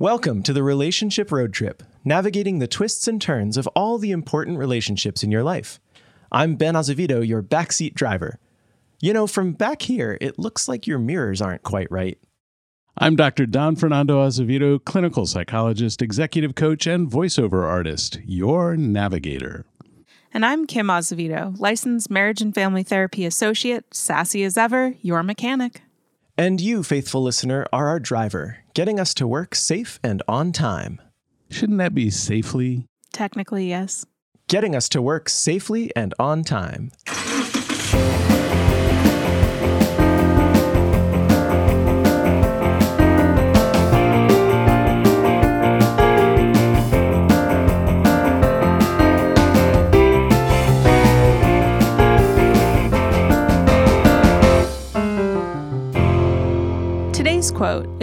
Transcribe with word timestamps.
Welcome 0.00 0.42
to 0.42 0.52
the 0.52 0.64
Relationship 0.64 1.30
Road 1.30 1.52
Trip, 1.52 1.80
navigating 2.04 2.58
the 2.58 2.66
twists 2.66 3.06
and 3.06 3.22
turns 3.22 3.56
of 3.56 3.68
all 3.76 3.96
the 3.96 4.10
important 4.10 4.58
relationships 4.58 5.22
in 5.22 5.30
your 5.30 5.44
life. 5.44 5.78
I'm 6.32 6.56
Ben 6.56 6.74
Azevedo, 6.74 7.20
your 7.20 7.44
backseat 7.44 7.94
driver. 7.94 8.40
You 9.00 9.12
know, 9.12 9.28
from 9.28 9.52
back 9.52 9.82
here, 9.82 10.18
it 10.20 10.36
looks 10.36 10.66
like 10.66 10.88
your 10.88 10.98
mirrors 10.98 11.40
aren't 11.40 11.62
quite 11.62 11.88
right. 11.92 12.18
I'm 12.98 13.14
Dr. 13.14 13.46
Don 13.46 13.76
Fernando 13.76 14.20
Azevedo, 14.20 14.80
clinical 14.80 15.26
psychologist, 15.26 16.02
executive 16.02 16.56
coach, 16.56 16.88
and 16.88 17.08
voiceover 17.08 17.62
artist, 17.62 18.18
your 18.26 18.76
navigator. 18.76 19.64
And 20.32 20.44
I'm 20.44 20.66
Kym 20.66 20.90
Azevedo, 20.90 21.54
licensed 21.58 22.10
marriage 22.10 22.42
and 22.42 22.52
family 22.52 22.82
therapy 22.82 23.24
associate, 23.24 23.94
sassy 23.94 24.42
as 24.42 24.58
ever, 24.58 24.96
your 25.02 25.22
mechanic. 25.22 25.82
And 26.36 26.60
you, 26.60 26.82
faithful 26.82 27.22
listener, 27.22 27.64
are 27.72 27.86
our 27.86 28.00
driver, 28.00 28.58
getting 28.74 28.98
us 28.98 29.14
to 29.14 29.26
work 29.26 29.54
safe 29.54 30.00
and 30.02 30.20
on 30.26 30.50
time. 30.50 31.00
Shouldn't 31.48 31.78
that 31.78 31.94
be 31.94 32.10
safely? 32.10 32.86
Technically, 33.12 33.68
yes. 33.68 34.04
Getting 34.48 34.74
us 34.74 34.88
to 34.88 35.00
work 35.00 35.28
safely 35.28 35.94
and 35.94 36.12
on 36.18 36.42
time. 36.42 36.90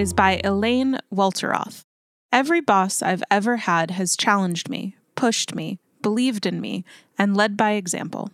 Is 0.01 0.13
by 0.13 0.41
Elaine 0.43 0.97
Welteroth. 1.13 1.83
Every 2.31 2.59
boss 2.59 3.03
I've 3.03 3.21
ever 3.29 3.57
had 3.57 3.91
has 3.91 4.17
challenged 4.17 4.67
me, 4.67 4.95
pushed 5.13 5.53
me, 5.53 5.79
believed 6.01 6.47
in 6.47 6.59
me, 6.59 6.83
and 7.19 7.37
led 7.37 7.55
by 7.55 7.73
example. 7.73 8.31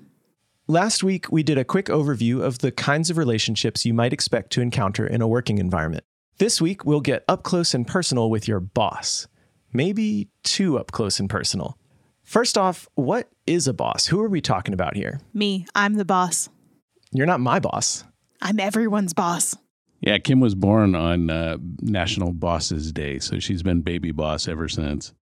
Last 0.67 1.03
week, 1.03 1.29
we 1.29 1.43
did 1.43 1.57
a 1.57 1.65
quick 1.65 1.87
overview 1.87 2.41
of 2.41 2.59
the 2.59 2.71
kinds 2.71 3.09
of 3.09 3.17
relationships 3.17 3.85
you 3.85 3.93
might 3.93 4.13
expect 4.13 4.53
to 4.53 4.61
encounter 4.61 5.05
in 5.05 5.21
a 5.21 5.27
working 5.27 5.57
environment. 5.57 6.05
This 6.37 6.61
week, 6.61 6.85
we'll 6.85 7.01
get 7.01 7.25
up 7.27 7.43
close 7.43 7.73
and 7.73 7.85
personal 7.85 8.29
with 8.29 8.47
your 8.47 8.61
boss. 8.61 9.27
Maybe 9.73 10.29
too 10.43 10.79
up 10.79 10.93
close 10.93 11.19
and 11.19 11.29
personal. 11.29 11.77
First 12.23 12.57
off, 12.57 12.87
what 12.95 13.29
is 13.45 13.67
a 13.67 13.73
boss? 13.73 14.05
Who 14.05 14.21
are 14.21 14.29
we 14.29 14.39
talking 14.39 14.73
about 14.73 14.95
here? 14.95 15.19
Me, 15.33 15.65
I'm 15.75 15.95
the 15.95 16.05
boss. 16.05 16.47
You're 17.11 17.25
not 17.25 17.41
my 17.41 17.59
boss. 17.59 18.05
I'm 18.41 18.57
everyone's 18.57 19.13
boss. 19.13 19.53
Yeah, 19.99 20.17
Kym 20.19 20.41
was 20.41 20.55
born 20.55 20.95
on 20.95 21.29
uh, 21.29 21.57
National 21.81 22.31
Bosses 22.31 22.91
Day, 22.91 23.19
so 23.19 23.39
she's 23.39 23.63
been 23.63 23.81
baby 23.81 24.11
boss 24.11 24.47
ever 24.47 24.67
since. 24.67 25.13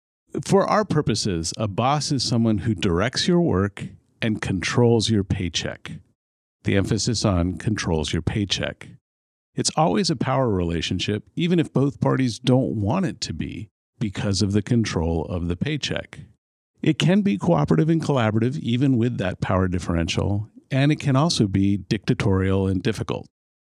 For 0.44 0.66
our 0.66 0.84
purposes, 0.84 1.52
a 1.56 1.68
boss 1.68 2.10
is 2.10 2.24
someone 2.24 2.58
who 2.58 2.74
directs 2.74 3.28
your 3.28 3.40
work 3.40 3.84
and 4.20 4.42
controls 4.42 5.10
your 5.10 5.22
paycheck. 5.22 5.92
The 6.64 6.76
emphasis 6.76 7.24
on 7.24 7.58
controls 7.58 8.12
your 8.12 8.22
paycheck. 8.22 8.88
It's 9.54 9.70
always 9.76 10.10
a 10.10 10.16
power 10.16 10.48
relationship, 10.48 11.22
even 11.36 11.60
if 11.60 11.72
both 11.72 12.00
parties 12.00 12.40
don't 12.40 12.80
want 12.80 13.06
it 13.06 13.20
to 13.22 13.32
be, 13.32 13.68
because 14.00 14.42
of 14.42 14.52
the 14.52 14.62
control 14.62 15.24
of 15.26 15.46
the 15.46 15.56
paycheck. 15.56 16.20
It 16.82 16.98
can 16.98 17.22
be 17.22 17.38
cooperative 17.38 17.88
and 17.88 18.02
collaborative, 18.02 18.58
even 18.58 18.96
with 18.96 19.18
that 19.18 19.40
power 19.40 19.68
differential, 19.68 20.50
and 20.70 20.90
it 20.90 20.98
can 20.98 21.14
also 21.14 21.46
be 21.46 21.76
dictatorial 21.76 22.66
and 22.66 22.82
difficult. 22.82 23.26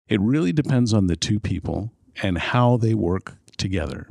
It 0.08 0.22
really 0.22 0.54
depends 0.54 0.94
on 0.94 1.08
the 1.08 1.16
two 1.16 1.40
people 1.40 1.92
and 2.22 2.38
how 2.38 2.78
they 2.78 2.94
work 2.94 3.38
together. 3.58 4.08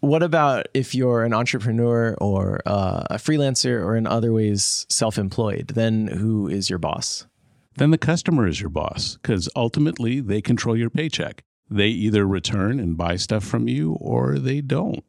What 0.00 0.22
about 0.22 0.66
if 0.72 0.94
you're 0.94 1.24
an 1.24 1.34
entrepreneur 1.34 2.14
or 2.20 2.60
uh, 2.66 3.04
a 3.10 3.16
freelancer 3.16 3.84
or 3.84 3.96
in 3.96 4.06
other 4.06 4.32
ways 4.32 4.86
self 4.88 5.18
employed? 5.18 5.68
Then 5.74 6.06
who 6.06 6.48
is 6.48 6.70
your 6.70 6.78
boss? 6.78 7.26
Then 7.76 7.90
the 7.90 7.98
customer 7.98 8.46
is 8.46 8.60
your 8.60 8.70
boss 8.70 9.16
because 9.16 9.48
ultimately 9.54 10.20
they 10.20 10.40
control 10.42 10.76
your 10.76 10.90
paycheck. 10.90 11.42
They 11.70 11.88
either 11.88 12.26
return 12.26 12.80
and 12.80 12.96
buy 12.96 13.16
stuff 13.16 13.44
from 13.44 13.68
you 13.68 13.92
or 14.00 14.38
they 14.38 14.60
don't. 14.60 15.04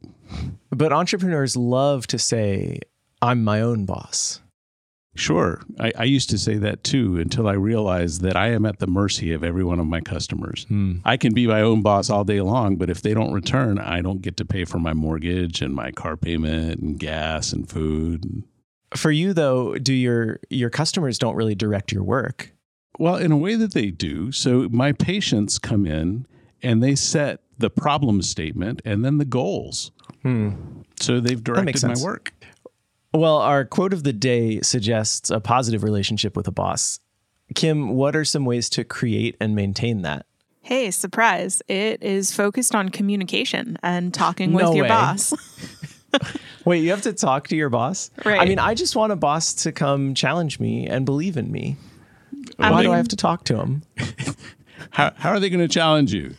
But 0.69 0.93
entrepreneurs 0.93 1.57
love 1.57 2.05
to 2.07 2.19
say, 2.19 2.79
I'm 3.21 3.43
my 3.43 3.61
own 3.61 3.85
boss. 3.85 4.41
Sure, 5.13 5.61
I, 5.77 5.91
I, 5.97 6.03
used 6.05 6.29
to 6.29 6.37
say 6.37 6.55
that 6.55 6.85
too 6.85 7.17
until 7.17 7.45
I 7.45 7.53
realized 7.53 8.21
that 8.21 8.37
I 8.37 8.51
am 8.51 8.65
at 8.65 8.79
the 8.79 8.87
mercy 8.87 9.33
of 9.33 9.43
every 9.43 9.63
one 9.63 9.77
of 9.79 9.85
my 9.85 9.99
customers. 9.99 10.65
Hmm. 10.69 10.99
I 11.03 11.17
can 11.17 11.33
be 11.33 11.47
my 11.47 11.61
own 11.61 11.81
boss 11.81 12.09
all 12.09 12.23
day 12.23 12.39
long, 12.39 12.77
but 12.77 12.89
if 12.89 13.01
they 13.01 13.13
don't 13.13 13.33
return, 13.33 13.77
I 13.77 14.01
don't 14.01 14.21
get 14.21 14.37
to 14.37 14.45
pay 14.45 14.63
for 14.63 14.79
my 14.79 14.93
mortgage 14.93 15.61
and 15.61 15.75
my 15.75 15.91
car 15.91 16.15
payment 16.15 16.79
and 16.79 16.97
gas 16.97 17.51
and 17.51 17.69
food. 17.69 18.43
For 18.95 19.11
you 19.11 19.33
though, 19.33 19.75
do 19.75 19.93
your 19.93 20.39
your 20.49 20.69
customers 20.69 21.19
don't 21.19 21.35
really 21.35 21.55
direct 21.55 21.91
your 21.91 22.03
work? 22.03 22.53
Well, 22.97 23.17
in 23.17 23.33
a 23.33 23.37
way 23.37 23.55
that 23.55 23.73
they 23.73 23.91
do. 23.91 24.31
So 24.31 24.69
my 24.69 24.93
patients 24.93 25.59
come 25.59 25.85
in 25.85 26.25
and 26.63 26.81
they 26.81 26.95
set 26.95 27.41
the 27.57 27.69
problem 27.69 28.21
statement 28.21 28.81
and 28.85 29.03
then 29.03 29.17
the 29.17 29.25
goals. 29.25 29.91
Hmm. 30.21 30.51
So 31.01 31.19
they've 31.19 31.43
directed 31.43 31.83
my 31.83 31.95
work. 32.01 32.33
Well, 33.13 33.37
our 33.37 33.65
quote 33.65 33.93
of 33.93 34.03
the 34.03 34.13
day 34.13 34.61
suggests 34.61 35.29
a 35.29 35.39
positive 35.39 35.83
relationship 35.83 36.37
with 36.37 36.47
a 36.47 36.51
boss. 36.51 36.99
Kym, 37.53 37.93
what 37.93 38.15
are 38.15 38.23
some 38.23 38.45
ways 38.45 38.69
to 38.71 38.83
create 38.85 39.35
and 39.41 39.55
maintain 39.55 40.03
that? 40.03 40.25
Hey, 40.61 40.91
surprise. 40.91 41.61
It 41.67 42.01
is 42.01 42.31
focused 42.33 42.73
on 42.73 42.89
communication 42.89 43.77
and 43.83 44.13
talking 44.13 44.53
with 44.53 44.63
no 44.63 44.73
your 44.73 44.83
way. 44.83 44.89
boss. 44.89 45.33
Wait, 46.65 46.83
you 46.83 46.89
have 46.91 47.01
to 47.01 47.13
talk 47.13 47.47
to 47.49 47.55
your 47.55 47.69
boss? 47.69 48.11
Right. 48.25 48.39
I 48.39 48.45
mean, 48.45 48.59
I 48.59 48.73
just 48.75 48.95
want 48.95 49.11
a 49.11 49.15
boss 49.15 49.53
to 49.63 49.71
come 49.71 50.13
challenge 50.13 50.59
me 50.59 50.87
and 50.87 51.05
believe 51.05 51.35
in 51.37 51.51
me. 51.51 51.77
I 52.59 52.69
Why 52.69 52.77
mean- 52.77 52.85
do 52.85 52.93
I 52.93 52.97
have 52.97 53.07
to 53.09 53.15
talk 53.15 53.43
to 53.45 53.57
him? 53.57 53.83
How, 54.89 55.13
how 55.15 55.29
are 55.29 55.39
they 55.39 55.49
going 55.49 55.61
to 55.65 55.67
challenge 55.73 56.11
you? 56.13 56.33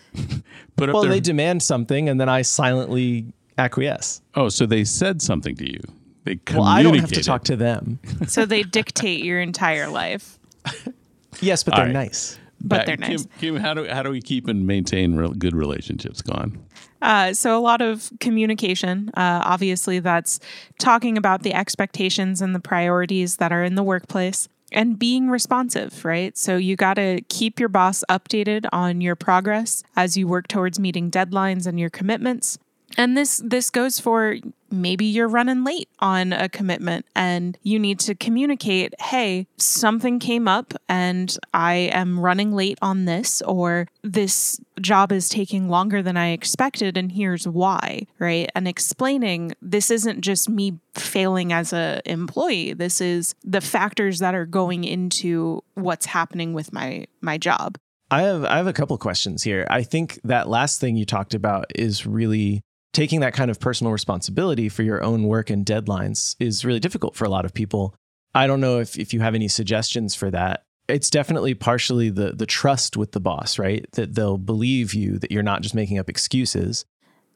Put 0.77 0.89
up 0.91 0.95
Well, 0.95 1.03
their, 1.05 1.13
they 1.13 1.21
demand 1.21 1.63
something 1.63 2.09
and 2.09 2.21
then 2.21 2.29
I 2.29 2.43
silently 2.43 3.33
acquiesce. 3.57 4.21
oh, 4.35 4.49
so 4.51 4.67
they 4.67 4.85
said 4.85 5.23
something 5.23 5.55
to 5.57 5.73
you. 5.73 5.81
They 6.25 6.39
Well, 6.53 6.63
I 6.65 6.83
don't 6.83 6.95
have 6.95 7.11
to 7.11 7.21
communicated. 7.23 7.25
talk 7.25 7.45
to 7.45 7.57
them. 7.57 7.99
so 8.29 8.47
they 8.47 8.63
dictate 8.63 9.25
your 9.25 9.41
entire 9.41 9.89
life, 9.89 10.39
Yes, 11.41 11.63
but 11.65 11.75
All 11.75 11.79
they're 11.79 11.87
right. 11.87 11.93
nice. 11.93 12.39
but 12.61 12.87
they're 12.87 12.97
nice. 12.97 13.27
Kym, 13.41 13.55
Kym, 13.57 13.61
how 13.61 13.75
do 13.75 13.87
how 13.89 14.03
do 14.03 14.11
we 14.11 14.21
keep 14.21 14.47
and 14.47 14.67
maintain 14.67 15.17
real 15.17 15.33
good 15.33 15.57
relationships 15.57 16.23
going? 16.23 16.65
Uh, 17.01 17.33
so, 17.35 17.59
a 17.59 17.61
lot 17.61 17.81
of 17.81 18.13
communication. 18.21 19.09
Uh, 19.15 19.43
obviously, 19.45 19.99
that's 19.99 20.39
talking 20.79 21.19
about 21.19 21.43
the 21.43 21.53
expectations 21.53 22.41
and 22.41 22.55
the 22.55 22.61
priorities 22.61 23.39
that 23.39 23.51
are 23.51 23.65
in 23.65 23.75
the 23.75 23.83
workplace 23.83 24.49
and 24.71 24.99
being 25.01 25.29
responsive, 25.29 26.05
right? 26.05 26.39
So, 26.39 26.57
you 26.57 26.77
got 26.77 26.95
to 26.95 27.21
keep 27.29 27.59
your 27.59 27.69
boss 27.69 28.05
updated 28.09 28.67
on 28.73 29.01
your 29.01 29.17
progress 29.17 29.83
as 29.97 30.17
you 30.17 30.29
work 30.29 30.47
towards 30.47 30.79
meeting 30.79 31.11
deadlines 31.11 31.67
and 31.67 31.81
your 31.81 31.91
commitments. 31.91 32.59
And 32.97 33.17
this 33.17 33.43
this 33.45 33.71
goes 33.71 33.99
for 33.99 34.37
maybe 34.73 35.05
you're 35.05 35.29
running 35.29 35.65
late 35.65 35.89
on 36.01 36.33
a 36.33 36.49
commitment 36.49 37.07
and 37.15 37.59
you 37.63 37.79
need 37.79 37.99
to 38.01 38.15
communicate, 38.15 38.95
"Hey, 39.01 39.47
something 39.57 40.19
came 40.19 40.49
up 40.49 40.75
and 40.89 41.37
I 41.55 41.75
am 41.93 42.19
running 42.19 42.53
late 42.53 42.79
on 42.83 43.05
this 43.05 43.43
or 43.43 43.89
this 44.03 44.61
job 44.81 45.13
is 45.13 45.29
taking 45.29 45.69
longer 45.69 46.03
than 46.03 46.17
I 46.17 46.29
expected 46.29 46.97
and 46.97 47.13
here's 47.13 47.47
why," 47.47 48.07
right? 48.19 48.51
And 48.55 48.67
explaining 48.67 49.53
this 49.61 49.91
isn't 49.91 50.21
just 50.23 50.49
me 50.49 50.79
failing 50.95 51.53
as 51.53 51.73
a 51.73 52.01
employee. 52.05 52.73
This 52.73 53.01
is 53.01 53.35
the 53.45 53.61
factors 53.61 54.19
that 54.19 54.35
are 54.35 54.47
going 54.47 54.85
into 54.85 55.63
what's 55.75 56.07
happening 56.07 56.53
with 56.53 56.73
my 56.73 57.07
my 57.21 57.39
job. 57.39 57.79
I 58.11 58.23
have 58.23 58.45
I 58.45 58.57
have 58.59 58.67
a 58.67 58.75
couple 58.75 58.99
questions 58.99 59.43
here. 59.43 59.67
I 59.71 59.83
think 59.83 60.21
that 60.25 60.49
last 60.49 60.81
thing 60.81 60.97
you 60.97 61.07
talked 61.07 61.33
about 61.33 61.73
is 61.75 62.07
really 62.07 62.63
taking 62.93 63.21
that 63.21 63.35
kind 63.35 63.51
of 63.51 63.59
personal 63.59 63.93
responsibility 63.93 64.69
for 64.69 64.83
your 64.83 65.03
own 65.03 65.25
work 65.25 65.51
and 65.51 65.65
deadlines 65.65 66.37
is 66.39 66.65
really 66.65 66.81
difficult 66.81 67.17
for 67.17 67.25
a 67.25 67.31
lot 67.31 67.45
of 67.45 67.55
people. 67.55 67.95
I 68.35 68.47
don't 68.47 68.61
know 68.61 68.81
if 68.81 68.99
if 68.99 69.13
you 69.13 69.21
have 69.21 69.35
any 69.35 69.49
suggestions 69.49 70.15
for 70.15 70.31
that. 70.31 70.63
It's 70.89 71.11
definitely 71.11 71.55
partially 71.55 72.11
the 72.11 72.33
the 72.33 72.47
trust 72.47 72.97
with 72.97 73.13
the 73.13 73.21
boss, 73.21 73.59
right? 73.59 73.87
That 73.93 74.15
they'll 74.15 74.39
believe 74.39 74.95
you 74.95 75.19
that 75.19 75.31
you're 75.31 75.43
not 75.43 75.63
just 75.63 75.75
making 75.75 75.99
up 75.99 76.09
excuses. 76.09 76.85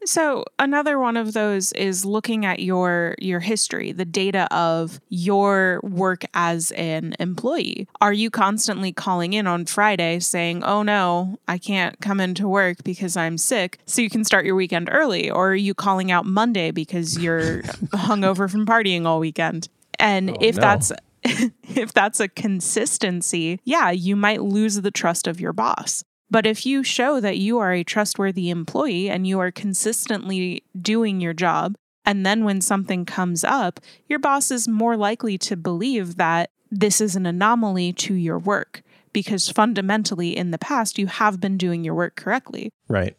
So 0.05 0.45
another 0.59 1.01
one 1.01 1.17
of 1.17 1.33
those 1.33 1.73
is 1.73 2.05
looking 2.05 2.45
at 2.45 2.61
your 2.61 3.17
your 3.19 3.41
history, 3.41 3.91
the 3.93 4.05
data 4.05 4.47
of 4.55 5.01
your 5.09 5.81
work 5.83 6.23
as 6.35 6.71
an 6.73 7.15
employee. 7.19 7.89
Are 8.01 8.13
you 8.13 8.31
constantly 8.31 8.93
calling 8.93 9.33
in 9.33 9.47
on 9.49 9.65
Friday 9.67 10.21
saying, 10.21 10.63
"Oh 10.63 10.83
no, 10.83 11.39
I 11.49 11.59
can't 11.59 12.01
come 12.01 12.21
into 12.21 12.47
work 12.47 12.85
because 12.85 13.17
I'm 13.17 13.37
sick," 13.37 13.79
so 13.87 14.01
you 14.01 14.11
can 14.11 14.23
start 14.23 14.47
your 14.47 14.55
weekend 14.55 14.89
early, 14.93 15.29
or 15.31 15.51
are 15.51 15.55
you 15.57 15.75
calling 15.75 16.13
out 16.13 16.25
Monday 16.25 16.71
because 16.71 17.19
you're 17.19 17.63
hungover 17.93 18.49
from 18.49 18.65
partying 18.65 19.07
all 19.07 19.19
weekend? 19.19 19.69
And 19.99 20.31
Oh, 20.31 20.37
if 20.41 20.55
no. 20.57 20.61
that's 20.61 20.93
if 21.25 21.93
that's 21.93 22.21
a 22.21 22.29
consistency, 22.29 23.59
yeah, 23.65 23.91
you 23.91 24.15
might 24.15 24.43
lose 24.43 24.81
the 24.83 24.91
trust 24.91 25.27
of 25.27 25.41
your 25.41 25.53
boss. 25.53 26.05
But 26.31 26.47
if 26.47 26.67
you 26.67 26.83
show 26.83 27.21
that 27.21 27.39
you 27.39 27.59
are 27.59 27.73
a 27.73 27.85
trustworthy 27.85 28.51
employee 28.51 29.09
and 29.09 29.27
you 29.27 29.39
are 29.39 29.51
consistently 29.51 30.65
doing 30.81 31.21
your 31.21 31.33
job, 31.33 31.77
and 32.05 32.25
then 32.25 32.45
when 32.45 32.61
something 32.61 33.05
comes 33.05 33.45
up, 33.45 33.81
your 34.09 34.19
boss 34.19 34.51
is 34.51 34.69
more 34.69 34.97
likely 34.97 35.39
to 35.39 35.57
believe 35.57 36.17
that 36.17 36.51
this 36.71 37.01
is 37.01 37.17
an 37.17 37.27
anomaly 37.27 37.93
to 37.93 38.15
your 38.15 38.39
work 38.39 38.83
because 39.13 39.49
fundamentally 39.49 40.37
in 40.37 40.51
the 40.51 40.59
past 40.59 40.99
you 40.99 41.07
have 41.07 41.41
been 41.41 41.57
doing 41.57 41.85
your 41.85 41.95
work 41.95 42.17
correctly. 42.17 42.71
Right. 42.89 43.17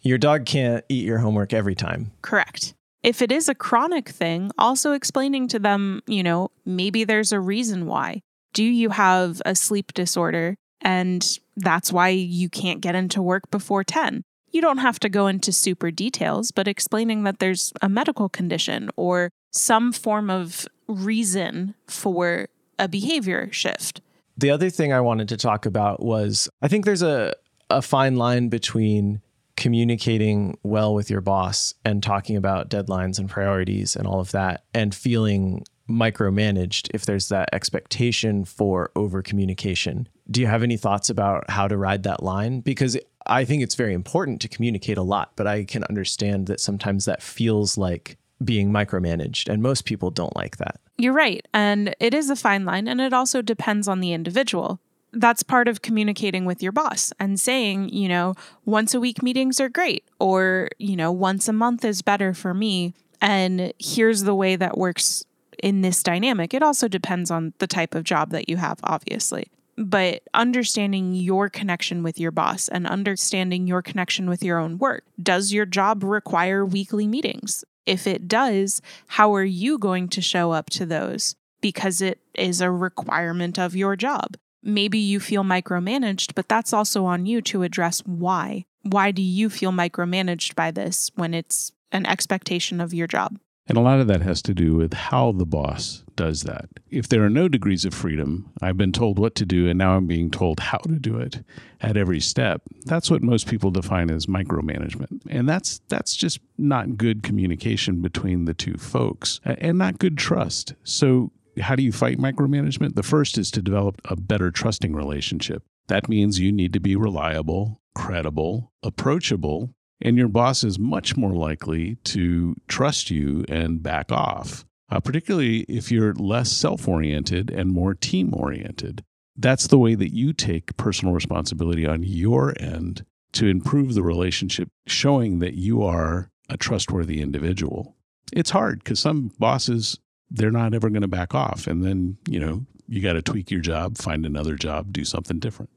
Your 0.00 0.18
dog 0.18 0.46
can't 0.46 0.84
eat 0.88 1.04
your 1.04 1.18
homework 1.18 1.52
every 1.52 1.74
time. 1.74 2.12
Correct. 2.22 2.74
If 3.02 3.20
it 3.20 3.30
is 3.30 3.48
a 3.48 3.54
chronic 3.54 4.08
thing, 4.08 4.50
also 4.58 4.92
explaining 4.92 5.48
to 5.48 5.58
them, 5.58 6.02
you 6.06 6.22
know, 6.22 6.50
maybe 6.64 7.04
there's 7.04 7.32
a 7.32 7.40
reason 7.40 7.86
why. 7.86 8.22
Do 8.54 8.64
you 8.64 8.90
have 8.90 9.42
a 9.44 9.54
sleep 9.54 9.92
disorder 9.92 10.56
and 10.84 11.38
that's 11.56 11.92
why 11.92 12.08
you 12.08 12.48
can't 12.48 12.80
get 12.80 12.94
into 12.94 13.22
work 13.22 13.50
before 13.50 13.82
10? 13.82 14.22
You 14.50 14.60
don't 14.60 14.78
have 14.78 15.00
to 15.00 15.08
go 15.08 15.26
into 15.26 15.50
super 15.50 15.90
details, 15.90 16.52
but 16.52 16.68
explaining 16.68 17.24
that 17.24 17.40
there's 17.40 17.72
a 17.82 17.88
medical 17.88 18.28
condition 18.28 18.90
or 18.96 19.30
some 19.50 19.90
form 19.90 20.30
of 20.30 20.66
reason 20.86 21.74
for 21.88 22.48
a 22.78 22.86
behavior 22.86 23.48
shift. 23.50 24.00
The 24.36 24.50
other 24.50 24.70
thing 24.70 24.92
I 24.92 25.00
wanted 25.00 25.28
to 25.30 25.36
talk 25.36 25.66
about 25.66 26.02
was 26.02 26.48
I 26.60 26.68
think 26.68 26.84
there's 26.84 27.02
a, 27.02 27.34
a 27.70 27.82
fine 27.82 28.16
line 28.16 28.48
between 28.48 29.22
communicating 29.56 30.58
well 30.62 30.94
with 30.94 31.10
your 31.10 31.20
boss 31.20 31.74
and 31.84 32.02
talking 32.02 32.36
about 32.36 32.68
deadlines 32.68 33.18
and 33.18 33.30
priorities 33.30 33.94
and 33.94 34.06
all 34.06 34.20
of 34.20 34.32
that 34.32 34.64
and 34.74 34.94
feeling 34.94 35.64
micromanaged 35.88 36.88
if 36.94 37.04
there's 37.04 37.28
that 37.28 37.48
expectation 37.52 38.44
for 38.44 38.90
over 38.96 39.22
communication. 39.22 40.08
Do 40.30 40.40
you 40.40 40.46
have 40.46 40.62
any 40.62 40.76
thoughts 40.76 41.10
about 41.10 41.50
how 41.50 41.68
to 41.68 41.76
ride 41.76 42.04
that 42.04 42.22
line? 42.22 42.60
Because 42.60 42.96
I 43.26 43.44
think 43.44 43.62
it's 43.62 43.74
very 43.74 43.94
important 43.94 44.40
to 44.42 44.48
communicate 44.48 44.98
a 44.98 45.02
lot, 45.02 45.32
but 45.36 45.46
I 45.46 45.64
can 45.64 45.84
understand 45.84 46.46
that 46.46 46.60
sometimes 46.60 47.04
that 47.04 47.22
feels 47.22 47.76
like 47.76 48.16
being 48.44 48.70
micromanaged, 48.70 49.48
and 49.48 49.62
most 49.62 49.84
people 49.84 50.10
don't 50.10 50.34
like 50.36 50.56
that. 50.58 50.80
You're 50.96 51.14
right. 51.14 51.46
And 51.54 51.94
it 52.00 52.14
is 52.14 52.30
a 52.30 52.36
fine 52.36 52.64
line, 52.64 52.88
and 52.88 53.00
it 53.00 53.12
also 53.12 53.42
depends 53.42 53.88
on 53.88 54.00
the 54.00 54.12
individual. 54.12 54.80
That's 55.12 55.42
part 55.42 55.68
of 55.68 55.82
communicating 55.82 56.44
with 56.44 56.62
your 56.62 56.72
boss 56.72 57.12
and 57.20 57.38
saying, 57.38 57.90
you 57.90 58.08
know, 58.08 58.34
once 58.64 58.94
a 58.94 59.00
week 59.00 59.22
meetings 59.22 59.60
are 59.60 59.68
great, 59.68 60.04
or, 60.18 60.68
you 60.78 60.96
know, 60.96 61.12
once 61.12 61.48
a 61.48 61.52
month 61.52 61.84
is 61.84 62.02
better 62.02 62.34
for 62.34 62.52
me. 62.52 62.94
And 63.20 63.72
here's 63.78 64.24
the 64.24 64.34
way 64.34 64.56
that 64.56 64.76
works 64.76 65.24
in 65.64 65.80
this 65.80 66.02
dynamic. 66.02 66.52
It 66.52 66.62
also 66.62 66.88
depends 66.88 67.30
on 67.30 67.54
the 67.58 67.66
type 67.66 67.94
of 67.94 68.04
job 68.04 68.30
that 68.30 68.50
you 68.50 68.58
have, 68.58 68.78
obviously. 68.84 69.50
But 69.78 70.22
understanding 70.34 71.14
your 71.14 71.48
connection 71.48 72.02
with 72.02 72.20
your 72.20 72.30
boss 72.30 72.68
and 72.68 72.86
understanding 72.86 73.66
your 73.66 73.80
connection 73.80 74.28
with 74.28 74.44
your 74.44 74.58
own 74.58 74.76
work. 74.76 75.04
Does 75.20 75.54
your 75.54 75.64
job 75.64 76.04
require 76.04 76.66
weekly 76.66 77.08
meetings? 77.08 77.64
If 77.86 78.06
it 78.06 78.28
does, 78.28 78.82
how 79.06 79.34
are 79.34 79.44
you 79.44 79.78
going 79.78 80.08
to 80.10 80.20
show 80.20 80.52
up 80.52 80.68
to 80.70 80.84
those? 80.84 81.34
Because 81.62 82.02
it 82.02 82.20
is 82.34 82.60
a 82.60 82.70
requirement 82.70 83.58
of 83.58 83.74
your 83.74 83.96
job. 83.96 84.36
Maybe 84.62 84.98
you 84.98 85.18
feel 85.18 85.44
micromanaged, 85.44 86.34
but 86.34 86.46
that's 86.46 86.74
also 86.74 87.06
on 87.06 87.24
you 87.24 87.40
to 87.40 87.62
address 87.62 88.00
why. 88.00 88.66
Why 88.82 89.12
do 89.12 89.22
you 89.22 89.48
feel 89.48 89.72
micromanaged 89.72 90.54
by 90.54 90.70
this 90.70 91.10
when 91.14 91.32
it's 91.32 91.72
an 91.90 92.04
expectation 92.04 92.82
of 92.82 92.92
your 92.92 93.06
job? 93.06 93.38
And 93.66 93.78
a 93.78 93.80
lot 93.80 94.00
of 94.00 94.06
that 94.08 94.20
has 94.20 94.42
to 94.42 94.54
do 94.54 94.76
with 94.76 94.92
how 94.92 95.32
the 95.32 95.46
boss 95.46 96.04
does 96.16 96.42
that. 96.42 96.68
If 96.90 97.08
there 97.08 97.24
are 97.24 97.30
no 97.30 97.48
degrees 97.48 97.84
of 97.84 97.94
freedom, 97.94 98.52
I've 98.60 98.76
been 98.76 98.92
told 98.92 99.18
what 99.18 99.34
to 99.36 99.46
do 99.46 99.68
and 99.68 99.78
now 99.78 99.96
I'm 99.96 100.06
being 100.06 100.30
told 100.30 100.60
how 100.60 100.78
to 100.78 100.98
do 100.98 101.18
it 101.18 101.42
at 101.80 101.96
every 101.96 102.20
step. 102.20 102.62
That's 102.84 103.10
what 103.10 103.22
most 103.22 103.48
people 103.48 103.70
define 103.70 104.10
as 104.10 104.26
micromanagement. 104.26 105.22
And 105.28 105.48
that's 105.48 105.80
that's 105.88 106.14
just 106.14 106.40
not 106.58 106.98
good 106.98 107.22
communication 107.22 108.02
between 108.02 108.44
the 108.44 108.54
two 108.54 108.76
folks 108.76 109.40
and 109.44 109.78
not 109.78 109.98
good 109.98 110.18
trust. 110.18 110.74
So 110.84 111.32
how 111.60 111.74
do 111.74 111.82
you 111.82 111.92
fight 111.92 112.18
micromanagement? 112.18 112.94
The 112.94 113.02
first 113.02 113.38
is 113.38 113.50
to 113.52 113.62
develop 113.62 114.00
a 114.04 114.16
better 114.16 114.50
trusting 114.50 114.94
relationship. 114.94 115.62
That 115.88 116.08
means 116.08 116.38
you 116.38 116.52
need 116.52 116.72
to 116.72 116.80
be 116.80 116.96
reliable, 116.96 117.80
credible, 117.94 118.72
approachable, 118.82 119.74
and 120.04 120.18
your 120.18 120.28
boss 120.28 120.62
is 120.62 120.78
much 120.78 121.16
more 121.16 121.32
likely 121.32 121.96
to 122.04 122.54
trust 122.68 123.10
you 123.10 123.44
and 123.48 123.82
back 123.82 124.12
off, 124.12 124.66
uh, 124.90 125.00
particularly 125.00 125.60
if 125.60 125.90
you're 125.90 126.14
less 126.14 126.52
self 126.52 126.86
oriented 126.86 127.50
and 127.50 127.72
more 127.72 127.94
team 127.94 128.32
oriented. 128.34 129.02
That's 129.36 129.66
the 129.66 129.78
way 129.78 129.96
that 129.96 130.14
you 130.14 130.32
take 130.32 130.76
personal 130.76 131.14
responsibility 131.14 131.86
on 131.86 132.02
your 132.04 132.54
end 132.60 133.04
to 133.32 133.46
improve 133.46 133.94
the 133.94 134.02
relationship, 134.02 134.68
showing 134.86 135.40
that 135.40 135.54
you 135.54 135.82
are 135.82 136.30
a 136.48 136.56
trustworthy 136.56 137.20
individual. 137.20 137.96
It's 138.32 138.50
hard 138.50 138.84
because 138.84 139.00
some 139.00 139.32
bosses, 139.38 139.98
they're 140.30 140.52
not 140.52 140.74
ever 140.74 140.90
going 140.90 141.02
to 141.02 141.08
back 141.08 141.34
off. 141.34 141.66
And 141.66 141.82
then, 141.82 142.18
you 142.28 142.38
know, 142.38 142.64
you 142.86 143.02
got 143.02 143.14
to 143.14 143.22
tweak 143.22 143.50
your 143.50 143.60
job, 143.60 143.98
find 143.98 144.24
another 144.24 144.54
job, 144.54 144.92
do 144.92 145.04
something 145.04 145.38
different. 145.38 145.70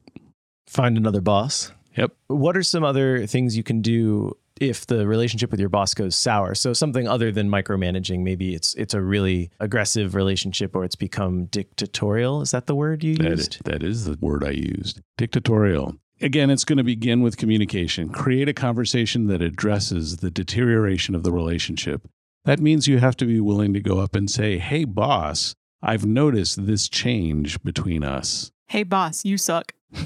Find 0.66 0.96
another 0.96 1.20
boss. 1.20 1.72
Yep. 1.98 2.12
What 2.28 2.56
are 2.56 2.62
some 2.62 2.84
other 2.84 3.26
things 3.26 3.56
you 3.56 3.62
can 3.62 3.80
do 3.82 4.36
if 4.60 4.86
the 4.86 5.06
relationship 5.06 5.50
with 5.50 5.60
your 5.60 5.68
boss 5.68 5.94
goes 5.94 6.16
sour? 6.16 6.54
So 6.54 6.72
something 6.72 7.06
other 7.06 7.30
than 7.32 7.48
micromanaging, 7.50 8.20
maybe 8.22 8.54
it's 8.54 8.74
it's 8.74 8.94
a 8.94 9.00
really 9.02 9.50
aggressive 9.60 10.14
relationship 10.14 10.74
or 10.74 10.84
it's 10.84 10.96
become 10.96 11.46
dictatorial. 11.46 12.42
Is 12.42 12.50
that 12.52 12.66
the 12.66 12.74
word 12.74 13.04
you 13.04 13.16
That 13.16 13.30
used? 13.30 13.54
is, 13.56 13.60
that 13.64 13.82
is 13.82 14.04
the 14.04 14.16
word 14.20 14.44
I 14.44 14.50
used. 14.50 15.00
Dictatorial. 15.16 15.96
Again, 16.20 16.50
it's 16.50 16.64
going 16.64 16.78
to 16.78 16.84
begin 16.84 17.20
with 17.22 17.36
communication. 17.36 18.08
Create 18.08 18.48
a 18.48 18.52
conversation 18.52 19.28
that 19.28 19.40
addresses 19.40 20.16
the 20.16 20.30
deterioration 20.32 21.14
of 21.14 21.22
the 21.22 21.30
relationship. 21.30 22.08
That 22.44 22.58
means 22.58 22.88
you 22.88 22.98
have 22.98 23.16
to 23.18 23.24
be 23.24 23.38
willing 23.40 23.72
to 23.74 23.80
go 23.80 23.98
up 24.00 24.16
and 24.16 24.28
say, 24.30 24.58
Hey, 24.58 24.84
boss, 24.84 25.54
I've 25.82 26.06
noticed 26.06 26.66
this 26.66 26.88
change 26.88 27.62
between 27.62 28.02
us. 28.02 28.50
Hey, 28.66 28.82
boss, 28.82 29.24
you 29.24 29.38
suck. 29.38 29.72